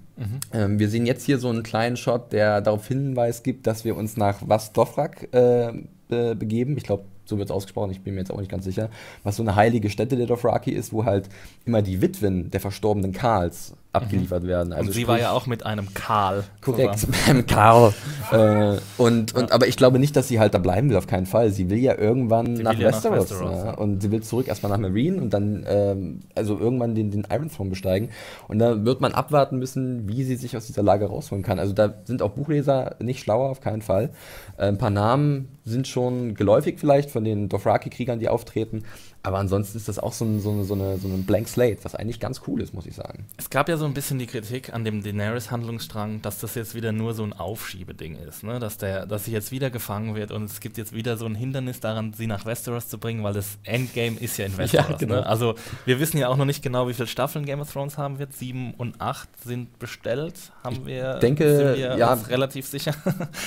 [0.53, 3.95] Ähm, wir sehen jetzt hier so einen kleinen Shot, der darauf Hinweis gibt, dass wir
[3.95, 5.73] uns nach Was Dothrak äh,
[6.07, 6.77] be begeben.
[6.77, 8.89] Ich glaube, so wird es ausgesprochen, ich bin mir jetzt auch nicht ganz sicher.
[9.23, 11.29] Was so eine heilige Stätte der Dothraki ist, wo halt
[11.65, 14.73] immer die Witwen der verstorbenen Karls abgeliefert werden.
[14.73, 16.43] Also und sie sprich- war ja auch mit einem Karl.
[16.61, 17.17] Korrekt, zusammen.
[17.27, 17.93] beim Karl.
[18.31, 21.25] äh, und, und, aber ich glaube nicht, dass sie halt da bleiben will, auf keinen
[21.25, 21.51] Fall.
[21.51, 23.31] Sie will ja irgendwann nach, will ja nach Westeros.
[23.31, 23.65] Westeros, ja.
[23.65, 23.73] ja.
[23.73, 27.49] Und sie will zurück erstmal nach Marine und dann ähm, also irgendwann den, den Iron
[27.49, 28.09] Throne besteigen.
[28.47, 31.59] Und da wird man abwarten müssen, wie sie sich aus dieser Lage rausholen kann.
[31.59, 34.09] Also da sind auch Buchleser nicht schlauer, auf keinen Fall.
[34.57, 38.83] Äh, ein paar Namen sind schon geläufig vielleicht von den Dothraki-Kriegern, die auftreten.
[39.27, 41.79] Aber ansonsten ist das auch so ein, so, eine, so, eine, so ein Blank Slate,
[41.83, 43.25] was eigentlich ganz cool ist, muss ich sagen.
[43.35, 46.93] Es gab ja so ein bisschen die Kritik an dem Daenerys-Handlungsstrang, dass das jetzt wieder
[46.93, 48.59] nur so ein Aufschiebeding ist, ne?
[48.59, 51.35] dass, der, dass sie jetzt wieder gefangen wird und es gibt jetzt wieder so ein
[51.35, 54.97] Hindernis daran, sie nach Westeros zu bringen, weil das Endgame ist ja in Westeros.
[54.97, 55.15] genau.
[55.15, 55.25] ne?
[55.25, 58.19] Also wir wissen ja auch noch nicht genau, wie viele Staffeln Game of Thrones haben
[58.19, 58.31] wird.
[58.31, 62.13] Sieben und acht sind bestellt, haben wir, denke, sind wir ja.
[62.13, 62.93] relativ sicher.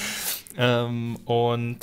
[0.58, 1.78] ähm, und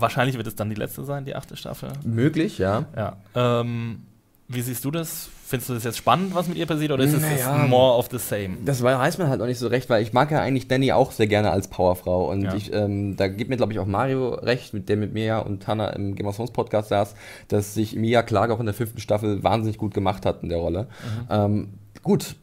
[0.00, 1.90] wahrscheinlich wird es dann die letzte sein, die achte Staffel.
[2.04, 2.84] Möglich, ja.
[2.96, 3.16] Ja.
[3.34, 4.02] Ähm,
[4.48, 5.28] wie siehst du das?
[5.46, 7.66] Findest du das jetzt spannend, was mit ihr passiert, oder ist es Naja.
[7.68, 8.58] more of the same?
[8.66, 11.10] Das weiß man halt auch nicht so recht, weil ich mag ja eigentlich Danny auch
[11.12, 12.30] sehr gerne als Powerfrau.
[12.30, 12.54] Und Ja.
[12.54, 15.38] ich, ähm, da gibt mir, glaube ich, auch Mario recht, mit der mit mir ja
[15.38, 17.14] und Hannah im Game of Thrones Podcast saß,
[17.48, 20.58] dass sich Emilia Clarke auch in der fünften Staffel wahnsinnig gut gemacht hat in der
[20.58, 20.86] Rolle.
[21.30, 21.70] Ähm,
[22.02, 22.36] gut,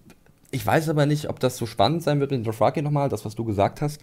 [0.49, 3.35] ich weiß aber nicht, ob das so spannend sein wird mit Dothraki nochmal, das, was
[3.35, 4.01] du gesagt hast.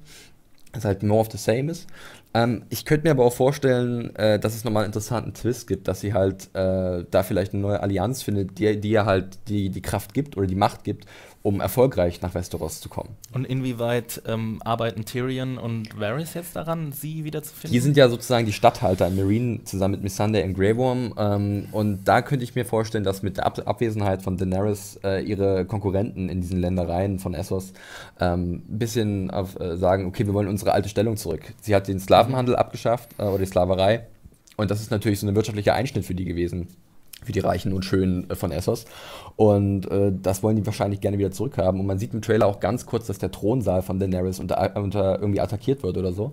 [0.73, 1.87] Dass halt more of the same ist.
[2.35, 5.89] Ähm, ich könnte mir aber auch vorstellen, äh, dass es nochmal einen interessanten Twist gibt,
[5.89, 9.71] dass sie halt äh, da vielleicht eine neue Allianz findet, die, die ihr halt die,
[9.71, 11.07] die Kraft gibt oder die Macht gibt,
[11.43, 13.17] um erfolgreich nach Westeros zu kommen.
[13.33, 17.73] Und inwieweit ähm, arbeiten Tyrion und Varys jetzt daran, sie wiederzufinden?
[17.73, 21.15] Die sind ja sozusagen die Statthalter in Marine zusammen mit Missandei und Grey Worm.
[21.19, 25.23] Ähm, und da könnte ich mir vorstellen, dass mit der Ab Abwesenheit von Daenerys äh,
[25.23, 27.73] ihre Konkurrenten in diesen Ländereien von Essos
[28.21, 31.55] ähm, ein bisschen auf, äh, sagen, okay, wir wollen unsere alte Stellung zurück.
[31.61, 34.07] Sie hat den Sklavenhandel abgeschafft äh, oder die Sklaverei.
[34.57, 36.69] Und das ist natürlich so ein wirtschaftlicher Einschnitt für die gewesen.
[37.25, 38.85] Für die Reichen und Schönen äh, von Essos.
[39.37, 41.79] Und äh, das wollen die wahrscheinlich gerne wieder zurückhaben.
[41.81, 45.21] Und man sieht im Trailer auch ganz kurz, dass der Thronsaal von Daenerys unter, unter
[45.21, 46.33] irgendwie attackiert wird oder so.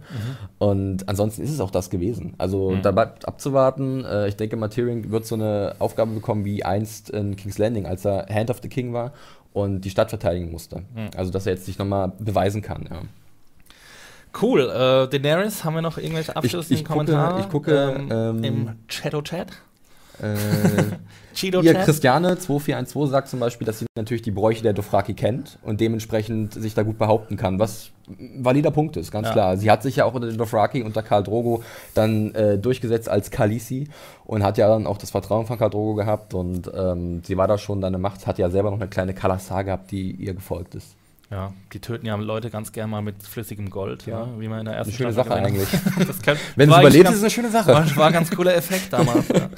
[0.58, 2.34] Und ansonsten ist es auch das gewesen.
[2.40, 2.82] Also Mhm.
[2.82, 4.04] da bleibt abzuwarten.
[4.04, 7.86] Äh, ich denke, mal, Tyrion wird so eine Aufgabe bekommen wie einst in King's Landing,
[7.86, 9.14] als er Hand of the King war
[9.54, 10.78] und die Stadt verteidigen musste.
[10.96, 11.10] Mhm.
[11.16, 12.88] Also dass er jetzt sich nochmal beweisen kann.
[12.90, 13.02] Ja.
[14.40, 14.62] Cool.
[14.62, 17.40] Äh, Daenerys, haben wir noch irgendwelche abschließenden Kommentare?
[17.42, 19.48] ich gucke, ähm, Im Chato-Chat?
[20.22, 20.36] Äh,
[21.34, 21.86] Cheeto Chat?
[21.86, 26.54] Christiane 2412 sagt zum Beispiel, dass sie natürlich die Bräuche der Dothraki kennt und dementsprechend
[26.54, 29.34] sich da gut behaupten kann, was ein valider Punkt ist, ganz Ja.
[29.34, 29.58] klar.
[29.58, 31.64] Sie hat sich ja auch unter den Dothraki unter Karl Drogo
[31.94, 33.88] dann äh, durchgesetzt als Khaleesi
[34.26, 37.48] und hat ja dann auch das Vertrauen von Karl Drogo gehabt und ähm, sie war
[37.48, 40.76] da schon deine Macht, hat ja selber noch eine kleine Kalasar gehabt, die ihr gefolgt
[40.76, 40.96] ist.
[41.32, 44.22] Ja, die töten ja Leute ganz gerne mal mit flüssigem Gold, Ja.
[44.22, 44.28] ja.
[44.40, 45.70] wie man in der ersten Eine schöne Staffel Sache eigentlich.
[46.24, 47.72] Kann, Wenn es überlebt, ganz- ist es eine schöne Sache.
[47.72, 49.28] War, war ein ganz cooler Effekt damals.
[49.28, 49.50] ja.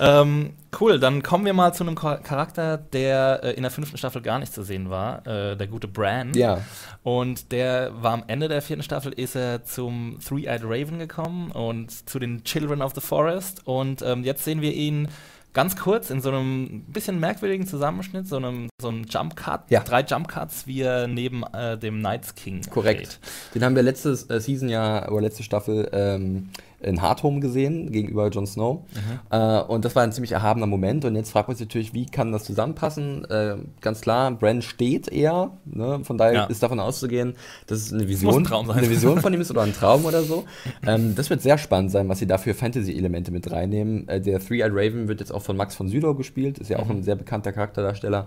[0.20, 3.96] ähm, cool, dann kommen wir mal zu einem Char- Charakter, der äh, in der fünften
[3.96, 6.34] Staffel gar nicht zu sehen war, äh, der gute Bran.
[6.34, 6.60] Ja,
[7.02, 12.06] Und der war am Ende der vierten Staffel, ist er zum Three-Eyed Raven gekommen und
[12.06, 13.66] zu den Children of the Forest.
[13.66, 15.08] Und ähm, jetzt sehen wir ihn
[15.54, 19.80] ganz kurz in so einem bisschen merkwürdigen Zusammenschnitt, so einem, so einem Jump Cut, Ja.
[19.80, 23.20] drei Jump Cuts, wie er neben äh, dem Night's King korrekt.
[23.54, 26.50] Den haben wir letzte äh, Season ja, oder letzte Staffel ähm,
[26.84, 28.84] in Hardhome gesehen, gegenüber Jon Snow.
[29.30, 31.04] Äh, und das war ein ziemlich erhabener Moment.
[31.04, 33.24] Und jetzt fragt man sich natürlich, wie kann das zusammenpassen?
[33.30, 35.50] Äh, ganz klar, Bran steht eher.
[35.64, 36.00] Ne?
[36.04, 36.44] Von daher Ja.
[36.44, 37.34] ist davon auszugehen,
[37.66, 40.44] dass es eine Vision, ein eine Vision von ihm ist oder ein Traum oder so.
[40.86, 44.06] Ähm, das wird sehr spannend sein, was sie da für Fantasy-Elemente mit reinnehmen.
[44.08, 46.90] Äh, der Three-Eyed Raven wird jetzt auch von Max von Sydow gespielt, ist ja auch
[46.90, 48.26] ein sehr bekannter Charakterdarsteller.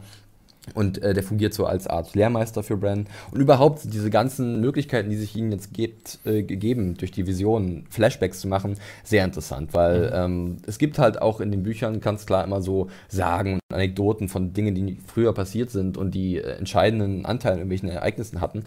[0.74, 3.08] Und äh, der fungiert so als Art Lehrmeister für Bran.
[3.32, 7.86] Und überhaupt diese ganzen Möglichkeiten, die sich ihnen jetzt gibt, äh, gegeben, durch die Vision
[7.90, 9.74] Flashbacks zu machen, sehr interessant.
[9.74, 13.76] Weil ähm, es gibt halt auch in den Büchern ganz klar immer so Sagen und
[13.76, 18.42] Anekdoten von Dingen, die früher passiert sind und die äh, entscheidenden Anteil an irgendwelchen Ereignissen
[18.42, 18.64] hatten.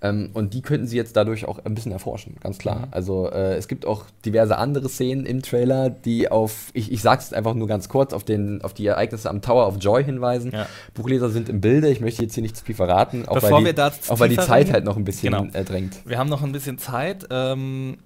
[0.00, 2.86] Ähm, und die könnten sie jetzt dadurch auch ein bisschen erforschen, ganz klar.
[2.86, 2.92] Mhm.
[2.92, 7.32] Also äh, es gibt auch diverse andere Szenen im Trailer, die auf, ich, ich sag's
[7.32, 10.52] einfach nur ganz kurz, auf, den, auf die Ereignisse am Tower of Joy hinweisen.
[10.52, 10.66] Ja.
[10.94, 13.74] Buchleser sind im Bilde, ich möchte jetzt hier nicht zu viel verraten, auch Bevor weil
[13.74, 15.48] die, auch weil die Zeit halt noch ein bisschen genau.
[15.52, 15.96] äh, drängt.
[16.04, 17.26] Wir haben noch ein bisschen Zeit.
[17.30, 17.98] Ähm,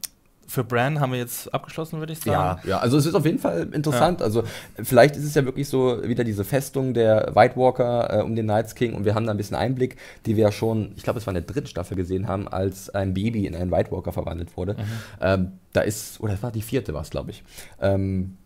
[0.52, 2.60] für Bran haben wir jetzt abgeschlossen, würde ich sagen.
[2.64, 4.20] Ja, ja, also es ist auf jeden Fall interessant.
[4.20, 4.26] Ja.
[4.26, 4.44] Also
[4.82, 8.44] vielleicht ist es ja wirklich so wieder diese Festung der White Walker äh, um den
[8.44, 11.20] Night's King und wir haben da ein bisschen Einblick, die wir ja schon, ich glaube,
[11.20, 14.12] es war in der dritten Staffel gesehen haben, als ein Baby in einen White Walker
[14.12, 14.74] verwandelt wurde.
[14.74, 14.78] Mhm.
[15.22, 17.42] Ähm, da ist, oder das war die vierte, war es, glaube ich.
[17.80, 18.36] Ähm,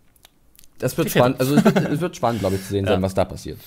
[0.79, 2.93] das wird spannend, also es wird, es wird spannend, glaube ich, zu sehen ja.
[2.93, 3.59] sein, was da passiert.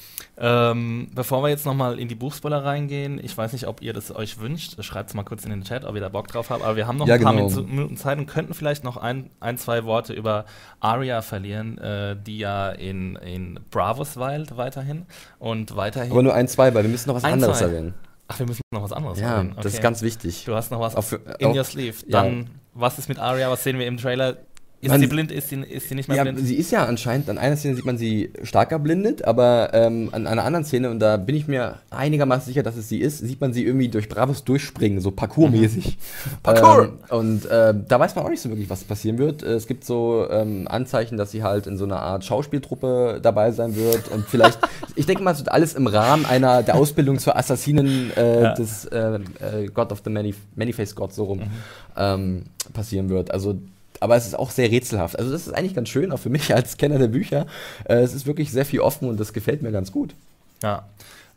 [0.41, 4.15] Ähm, bevor wir jetzt nochmal in die Buchspoiler reingehen, ich weiß nicht, ob ihr das
[4.15, 6.63] euch wünscht, schreibt es mal kurz in den Chat, ob ihr da Bock drauf habt,
[6.63, 7.61] aber wir haben noch ja, ein paar genau.
[7.61, 10.45] Minuten Zeit und könnten vielleicht noch ein, ein zwei Worte über
[10.79, 15.05] Arya verlieren, äh, die ja in, in Bravos weilt weiterhin
[15.39, 16.11] und weiterhin.
[16.11, 17.65] Aber nur ein, zwei, weil wir müssen noch was ein, anderes zwei.
[17.65, 17.93] erwähnen.
[18.29, 19.49] Ach, wir müssen noch was anderes ja, erwähnen.
[19.49, 19.63] Ja, okay.
[19.63, 20.45] das ist ganz wichtig.
[20.45, 21.97] Du hast noch was auf, in auf, your sleeve.
[22.07, 22.45] Dann, ja.
[22.75, 24.37] was ist mit Arya, was sehen wir im Trailer?
[24.81, 25.29] Ist man, sie blind?
[25.29, 26.39] Ist sie, ist sie nicht mehr ja, blind?
[26.39, 30.25] Sie ist ja anscheinend, an einer Szene sieht man sie stark erblindet, aber ähm, an
[30.25, 33.41] einer anderen Szene, und da bin ich mir einigermaßen sicher, dass es sie ist, sieht
[33.41, 35.97] man sie irgendwie durch Bravos durchspringen, so parkourmäßig.
[35.97, 36.31] Mhm.
[36.43, 36.93] Parkour!
[37.11, 39.43] Ähm, und äh, da weiß man auch nicht so wirklich, was passieren wird.
[39.43, 43.75] Es gibt so ähm, Anzeichen, dass sie halt in so einer Art Schauspieltruppe dabei sein
[43.75, 44.59] wird und vielleicht,
[44.95, 48.53] ich denke mal, es wird alles im Rahmen einer der Ausbildung zur Assassinen äh, ja.
[48.53, 51.49] des äh, äh God of the Many, Many-Faced God so rum mhm.
[51.97, 53.31] Ähm, passieren wird.
[53.31, 53.59] Also
[53.99, 55.17] aber es ist auch sehr rätselhaft.
[55.17, 57.45] Also das ist eigentlich ganz schön, auch für mich als Kenner der Bücher.
[57.85, 60.13] Äh, es ist wirklich sehr viel offen und das gefällt mir ganz gut.
[60.63, 60.85] Ja.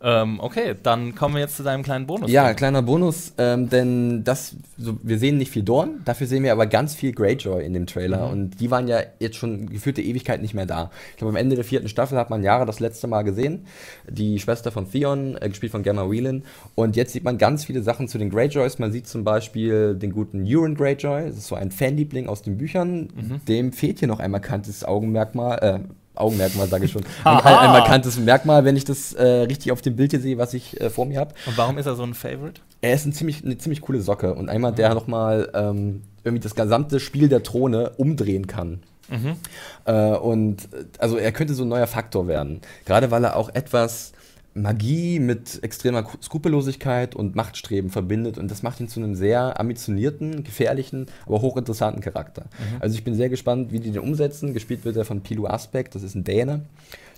[0.05, 2.31] Ähm, okay, dann kommen wir jetzt zu deinem kleinen Bonus.
[2.31, 6.51] Ja, kleiner Bonus, ähm, denn das, so, wir sehen nicht viel Dorn, dafür sehen wir
[6.51, 8.33] aber ganz viel Greyjoy in dem Trailer mhm.
[8.33, 10.91] und die waren ja jetzt schon geführte Ewigkeit nicht mehr da.
[11.12, 13.67] Ich glaube, am Ende der vierten Staffel hat man Jahre das letzte Mal gesehen,
[14.09, 16.43] die Schwester von Theon, äh, gespielt von Gemma Whelan
[16.75, 18.81] und jetzt sieht man ganz viele Sachen zu den Greyjoys.
[18.81, 22.59] Man sieht zum Beispiel den guten Euron Greyjoy, das ist so ein Fanliebling aus den
[22.59, 23.45] Büchern, mhm.
[23.47, 27.03] dem fehlt hier noch ein markantes Augenmerkmal, äh, Augenmerkmal, sage ich schon.
[27.25, 30.53] Ein, ein, markantes Merkmal, wenn ich das äh, richtig auf dem Bild hier sehe, was
[30.53, 31.35] ich äh, vor mir habe.
[31.46, 32.61] Und warum ist er so ein Favorite?
[32.83, 36.55] Er ist ein ziemlich, eine ziemlich coole Socke und einmal, der nochmal ähm, irgendwie das
[36.55, 38.83] gesamte Spiel der Throne umdrehen kann.
[39.09, 39.37] Mhm.
[39.85, 42.61] Äh, und also er könnte so ein neuer Faktor werden.
[42.85, 44.12] Gerade weil er auch etwas
[44.55, 50.45] Magie mit extremer Skrupellosigkeit und Machtstreben verbindet und das macht ihn zu einem sehr ambitionierten,
[50.45, 52.43] gefährlichen, aber hochinteressanten Charakter.
[52.43, 52.77] Mhm.
[52.81, 54.53] Also ich bin sehr gespannt, wie die den umsetzen.
[54.53, 56.62] Gespielt wird er von Pilu Aspect, das ist ein Däne.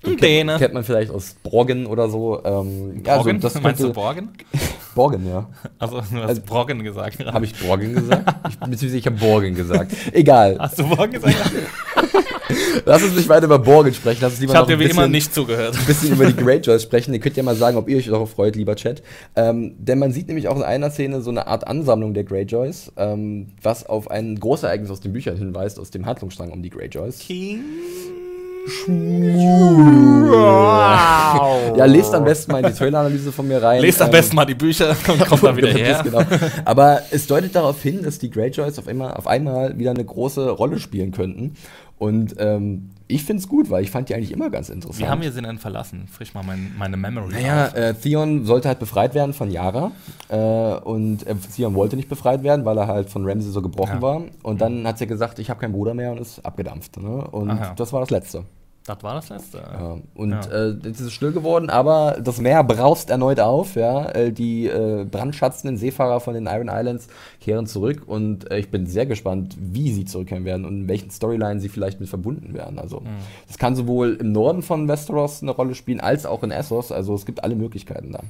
[0.07, 0.59] Den Däne.
[0.59, 2.43] Kennt, man vielleicht aus Borgen oder so.
[2.45, 3.07] Ähm, Borgen?
[3.07, 4.31] Also das Meinst du Borgen?
[4.95, 5.49] Borgen, ja.
[5.79, 7.25] Also du hast also, Borgen gesagt.
[7.25, 8.33] Habe ich Borgen gesagt?
[8.49, 9.93] ich, beziehungsweise ich habe Borgen gesagt.
[10.13, 10.57] Egal.
[10.59, 11.53] Hast du Borgen gesagt?
[12.85, 14.19] Lass uns nicht weiter über Borgen sprechen.
[14.23, 15.77] Lass uns lieber ich habe dir wie immer nicht zugehört.
[15.77, 17.15] Ein bisschen über die Greyjoys sprechen.
[17.15, 19.03] Ihr könnt ja mal sagen, ob ihr euch darauf freut, lieber Chat.
[19.37, 22.93] Ähm, denn man sieht nämlich auch in einer Szene so eine Art Ansammlung der Greyjoys,
[22.97, 27.19] ähm, was auf ein Großereignis aus den Büchern hinweist, aus dem Handlungsstrang um die Greyjoys.
[27.19, 27.61] King
[30.27, 31.77] Wow.
[31.77, 33.83] ja, lest am besten mal in die Trailer-Analyse von mir rein.
[33.83, 36.01] Lest am ähm, besten mal die Bücher und kommt dann wieder her.
[36.03, 36.23] Genau.
[36.65, 40.49] Aber es deutet darauf hin, dass die Greyjoys auf einmal, auf einmal wieder eine große
[40.49, 41.57] Rolle spielen könnten.
[41.99, 44.99] Und ähm, ich finde es gut, weil ich fand die eigentlich immer ganz interessant.
[44.99, 46.09] Wie haben wir sie denn verlassen?
[46.11, 47.33] Frisch mal mein, meine Memory.
[47.33, 49.93] Naja, äh, Theon sollte halt befreit werden von Yara.
[50.29, 53.97] Äh, und äh, Theon wollte nicht befreit werden, weil er halt von Ramsey so gebrochen
[53.97, 54.03] ja.
[54.03, 54.23] war.
[54.43, 56.97] Und dann hat sie gesagt, ich habe keinen Bruder mehr und ist abgedampft.
[56.97, 57.25] Ne?
[57.31, 57.75] Und Aha.
[57.77, 58.45] das war das Letzte.
[58.87, 59.59] Das war das letzte.
[59.59, 59.99] Ja.
[60.15, 60.41] Und ja.
[60.43, 63.77] Äh, jetzt ist es still geworden, aber das Meer braust erneut auf.
[63.77, 64.11] Ja?
[64.11, 67.09] Äh, die äh, brandschatzenden Seefahrer von den Iron Islands
[67.41, 71.11] kehren zurück und äh, ich bin sehr gespannt, wie sie zurückkehren werden und in welchen
[71.11, 72.79] Storylines sie vielleicht mit verbunden werden.
[72.79, 73.07] Also, mhm.
[73.47, 76.93] das kann sowohl im Norden von Westeros eine Rolle spielen, als auch in Essos.
[76.93, 78.21] Also, es gibt alle Möglichkeiten da.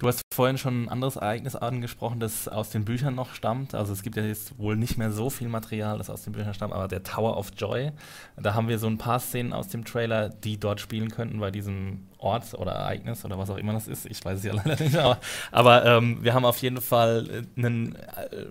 [0.00, 3.74] Du hast vorhin schon ein anderes Ereignis angesprochen, das aus den Büchern noch stammt.
[3.74, 6.54] Also es gibt ja jetzt wohl nicht mehr so viel Material, das aus den Büchern
[6.54, 7.90] stammt, aber der Tower of Joy.
[8.36, 11.50] Da haben wir so ein paar Szenen aus dem Trailer, die dort spielen könnten bei
[11.50, 14.06] diesem Ort oder Ereignis oder was auch immer das ist.
[14.06, 15.18] Ich weiß es ja leider nicht, aber,
[15.50, 18.46] aber ähm, wir haben auf jeden Fall einen äh,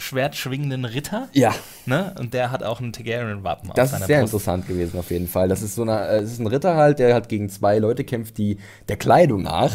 [0.00, 1.28] schwertschwingenden Ritter.
[1.32, 1.54] Ja.
[1.86, 2.14] Ne?
[2.18, 4.34] Und der hat auch ein Targaryen-Wappen Das ist sehr Brust.
[4.34, 5.48] interessant gewesen, auf jeden Fall.
[5.48, 8.04] Das ist so eine, äh, es ist ein Ritter halt, der halt gegen zwei Leute
[8.04, 8.58] kämpft, die
[8.88, 9.72] der Kleidung nach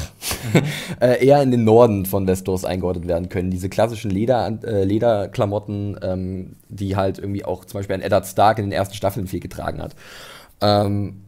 [0.54, 0.62] mhm.
[1.00, 3.52] äh, eher in den Norden von Westeros eingeordnet werden können.
[3.52, 8.60] Diese klassischen Leder, äh, Lederklamotten, ähm, die halt irgendwie auch zum Beispiel ein Eddard Stark
[8.60, 9.96] in den ersten Staffeln viel getragen hat.
[10.62, 11.25] Ähm,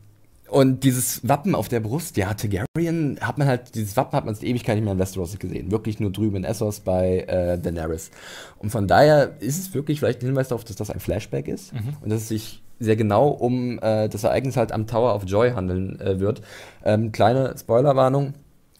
[0.49, 4.35] und dieses Wappen auf der Brust, ja, Targaryen hat man halt, dieses Wappen hat man
[4.35, 5.71] seit Ewigkeit nicht mehr in Westeros gesehen.
[5.71, 8.11] Wirklich nur drüben in Essos bei äh, Daenerys.
[8.57, 11.73] Und von daher ist es wirklich vielleicht ein Hinweis darauf, dass das ein Flashback ist
[11.73, 11.97] mhm.
[12.01, 15.51] und dass es sich sehr genau um äh, das Ereignis halt am Tower of Joy
[15.51, 16.41] handeln äh, wird.
[16.85, 18.33] Ähm, kleine Spoilerwarnung.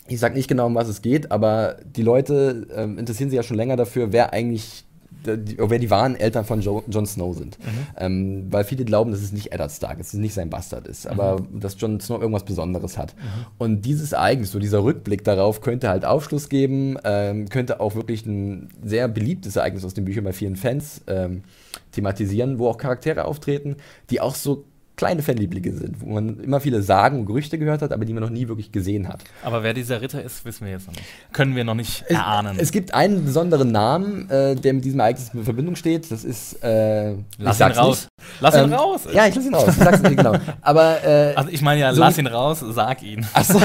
[0.08, 3.44] Ich sage nicht genau, um was es geht, aber die Leute ähm, interessieren sich ja
[3.44, 4.86] schon länger dafür, wer eigentlich
[5.26, 7.58] die, wer die wahren Eltern von jo Jon Snow sind.
[7.60, 7.88] Mhm.
[7.98, 10.88] Ähm, weil viele glauben, dass es nicht Eddard Stark ist, dass es nicht sein Bastard
[10.88, 11.60] ist, aber mhm.
[11.60, 13.16] dass Jon Snow irgendwas Besonderes hat.
[13.16, 13.46] Mhm.
[13.58, 18.26] Und dieses Ereignis, so dieser Rückblick darauf, könnte halt Aufschluss geben, ähm, könnte auch wirklich
[18.26, 21.44] ein sehr beliebtes Ereignis aus den Büchern bei vielen Fans ähm,
[21.92, 23.78] thematisieren, wo auch Charaktere auftreten,
[24.10, 24.66] die auch so
[24.98, 28.24] kleine Fanlieblinge sind, wo man immer viele Sagen und Gerüchte gehört hat, aber die man
[28.24, 29.24] noch nie wirklich gesehen hat.
[29.44, 31.06] Aber wer dieser Ritter ist, wissen wir jetzt noch nicht.
[31.32, 32.58] Können wir noch nicht es, erahnen.
[32.60, 36.12] Es gibt einen besonderen Namen, äh, der mit diesem Ereignis in Verbindung steht.
[36.12, 36.64] Das ist.
[36.64, 38.08] Äh, lass ihn raus.
[38.18, 38.42] Nicht.
[38.42, 39.02] Lass ihn ähm, raus.
[39.14, 39.68] Ja, ich lass ihn raus.
[39.70, 40.34] Ich sag's nicht genau.
[40.62, 41.04] Aber.
[41.06, 43.26] Äh, also ich meine ja, so lass ihn raus, sag ihn.
[43.34, 43.62] Ach so.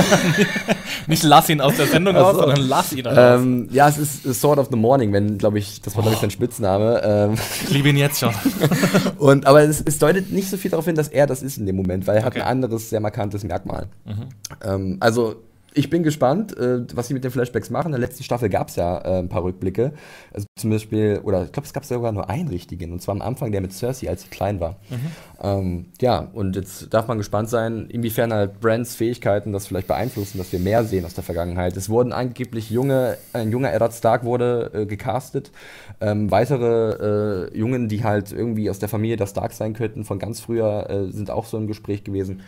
[1.07, 2.43] nicht lass ihn aus der Sendung raus, so.
[2.43, 3.41] sondern lass ihn raus.
[3.41, 6.21] Ähm, ja, es ist Sword of the Morning, wenn, glaube ich, das war, glaube ich,
[6.21, 7.01] sein Spitzname.
[7.03, 7.35] Ähm.
[7.65, 8.35] Ich liebe ihn jetzt schon.
[9.19, 11.67] und, aber es, es deutet nicht so viel darauf hin, dass er das ist in
[11.67, 12.41] dem Moment, weil er okay.
[12.41, 13.89] hat ein anderes, sehr markantes Merkmal.
[14.05, 14.29] Mhm.
[14.65, 15.37] Ähm, also
[15.75, 17.89] ich bin gespannt, äh, was sie mit den Flashbacks machen.
[17.89, 19.93] In der letzten Staffel gab es ja äh, ein paar Rückblicke.
[20.33, 22.93] Also zum Beispiel, oder ich glaube, es gab sogar nur einen richtigen.
[22.93, 24.77] Und zwar am Anfang, der mit Cersei, als sie klein war.
[24.91, 24.97] Mhm.
[25.43, 30.39] Ähm, ja, und jetzt darf man gespannt sein, inwiefern halt Brands Fähigkeiten das vielleicht beeinflussen,
[30.39, 31.77] dass wir mehr sehen aus der Vergangenheit.
[31.77, 35.53] Es wurden angeblich junge, ein junger Eddard Stark wurde äh, gecastet.
[36.01, 40.19] Ähm, weitere äh, Jungen, die halt irgendwie aus der Familie der Stark sein könnten, von
[40.19, 42.43] ganz früher, äh, sind auch so im Gespräch gewesen.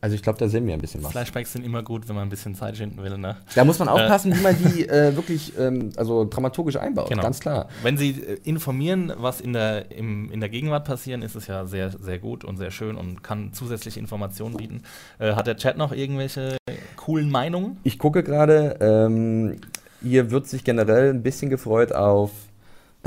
[0.00, 1.10] Also ich glaube, da sehen wir ein bisschen was.
[1.10, 3.18] Flashbacks sind immer gut, wenn man ein bisschen Zeit schinden will.
[3.18, 3.36] Ne?
[3.54, 7.22] Da muss man aufpassen, wie man die äh, wirklich ähm, also dramaturgisch einbaut, genau.
[7.22, 7.68] ganz klar.
[7.82, 11.66] Wenn sie äh, informieren, was in der, im, in der Gegenwart passiert, ist es ja
[11.66, 14.82] sehr, sehr gut und sehr schön und kann zusätzliche Informationen bieten.
[15.18, 16.58] Äh, hat der Chat noch irgendwelche
[16.96, 17.78] coolen Meinungen?
[17.82, 19.56] Ich gucke gerade, ähm,
[20.00, 22.30] hier wird sich generell ein bisschen gefreut auf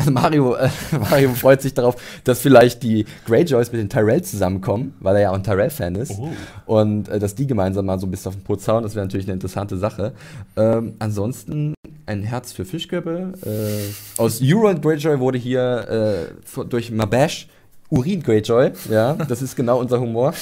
[0.12, 5.16] Mario, äh, Mario freut sich darauf, dass vielleicht die Greyjoys mit den Tyrell zusammenkommen, weil
[5.16, 6.14] er ja auch ein Tyrell-Fan ist.
[6.18, 6.30] Oh.
[6.66, 9.06] Und äh, dass die gemeinsam mal so ein bisschen auf den Putz hauen, das wäre
[9.06, 10.14] natürlich eine interessante Sache.
[10.56, 11.74] Ähm, ansonsten
[12.06, 13.34] ein Herz für Fischköppe.
[13.46, 17.48] Äh, aus Euron Greyjoy wurde hier äh, durch Mabash
[17.92, 20.34] Urin Greyjoy, ja, das ist genau unser Humor.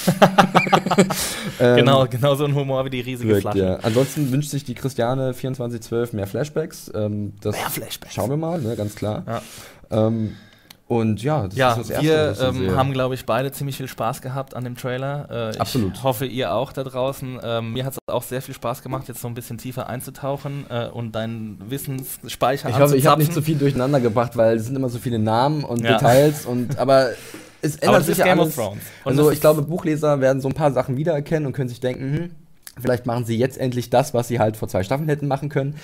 [1.60, 3.58] ähm, genau, genau so ein Humor wie die riesige wirkt, Flasche.
[3.58, 3.76] Ja.
[3.82, 6.92] Ansonsten wünscht sich die Christiane 2412 mehr Flashbacks.
[6.94, 8.14] Ähm, mehr Flashbacks.
[8.14, 9.24] Schauen wir mal, ne, ganz klar.
[9.26, 9.42] Ja.
[10.06, 10.36] Ähm,
[10.90, 12.54] und ja, das ja, ist das Erste.
[12.58, 15.52] Wir ähm, haben, glaube ich, beide ziemlich viel Spaß gehabt an dem Trailer.
[15.54, 15.94] Äh, Absolut.
[15.94, 17.38] Ich hoffe, ihr auch da draußen.
[17.44, 20.66] Ähm, mir hat es auch sehr viel Spaß gemacht, jetzt so ein bisschen tiefer einzutauchen
[20.68, 24.66] äh, und deinen Wissensspeicher Ich hoffe, ich habe nicht zu viel durcheinander gebracht, weil es
[24.66, 25.92] sind immer so viele Namen und ja.
[25.92, 27.10] Details und aber
[27.62, 28.58] es ändert aber sich ja alles.
[29.04, 32.30] Also ich glaube, Buchleser werden so ein paar Sachen wiedererkennen und können sich denken, hm,
[32.80, 35.74] Vielleicht machen sie jetzt endlich das, was sie halt vor zwei Staffeln hätten machen können.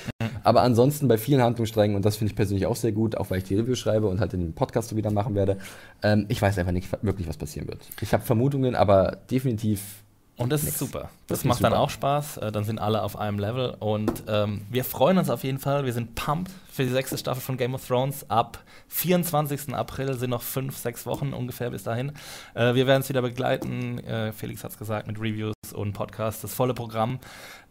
[0.46, 3.38] Aber ansonsten bei vielen Handlungssträngen, und das finde ich persönlich auch sehr gut, auch weil
[3.38, 5.58] ich die Review schreibe und halt den Podcast so wieder machen werde,
[6.04, 7.80] ähm, ich weiß einfach nicht wirklich, was passieren wird.
[8.00, 10.04] Ich habe Vermutungen, aber definitiv
[10.38, 10.74] und das Nix.
[10.74, 11.08] ist super.
[11.28, 11.70] Das, das macht super.
[11.70, 12.36] dann auch Spaß.
[12.38, 13.74] Äh, dann sind alle auf einem Level.
[13.78, 15.86] Und ähm, wir freuen uns auf jeden Fall.
[15.86, 18.28] Wir sind pumped für die sechste Staffel von Game of Thrones.
[18.28, 19.74] Ab 24.
[19.74, 22.12] April sind noch fünf, sechs Wochen ungefähr bis dahin.
[22.54, 23.98] Äh, wir werden es wieder begleiten.
[24.00, 27.18] Äh, Felix hat es gesagt, mit Reviews und Podcasts, das volle Programm.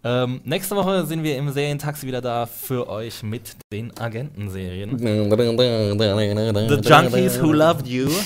[0.04, 4.98] Ähm, nächste Woche sind wir im Serientaxi wieder da für euch mit den Agentenserien.
[6.68, 8.10] The Junkies Who Loved You.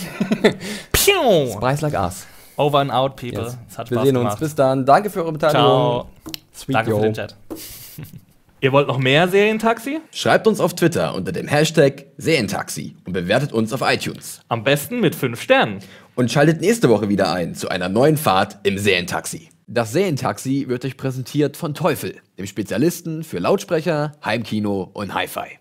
[0.96, 2.26] Spice like us.
[2.60, 3.44] Over and out, people.
[3.46, 3.58] Yes.
[3.70, 4.34] Es hat Spaß Wir sehen gemacht.
[4.34, 4.40] uns.
[4.42, 4.86] Bis dann.
[4.86, 5.62] Danke für eure Beteiligung.
[5.62, 6.10] Ciao.
[6.54, 6.98] Sweet Danke yo.
[6.98, 7.36] für den Chat.
[8.62, 10.02] Ihr wollt noch mehr Serientaxi?
[10.12, 14.42] Schreibt uns auf Twitter unter dem Hashtag Serientaxi und bewertet uns auf iTunes.
[14.50, 15.80] Am besten mit 5 Sternen.
[16.16, 19.48] Und schaltet nächste Woche wieder ein zu einer neuen Fahrt im Serientaxi.
[19.68, 25.60] Das Serientaxi wird euch präsentiert von Teufel, dem Spezialisten für Lautsprecher, Heimkino und Hi-Fi.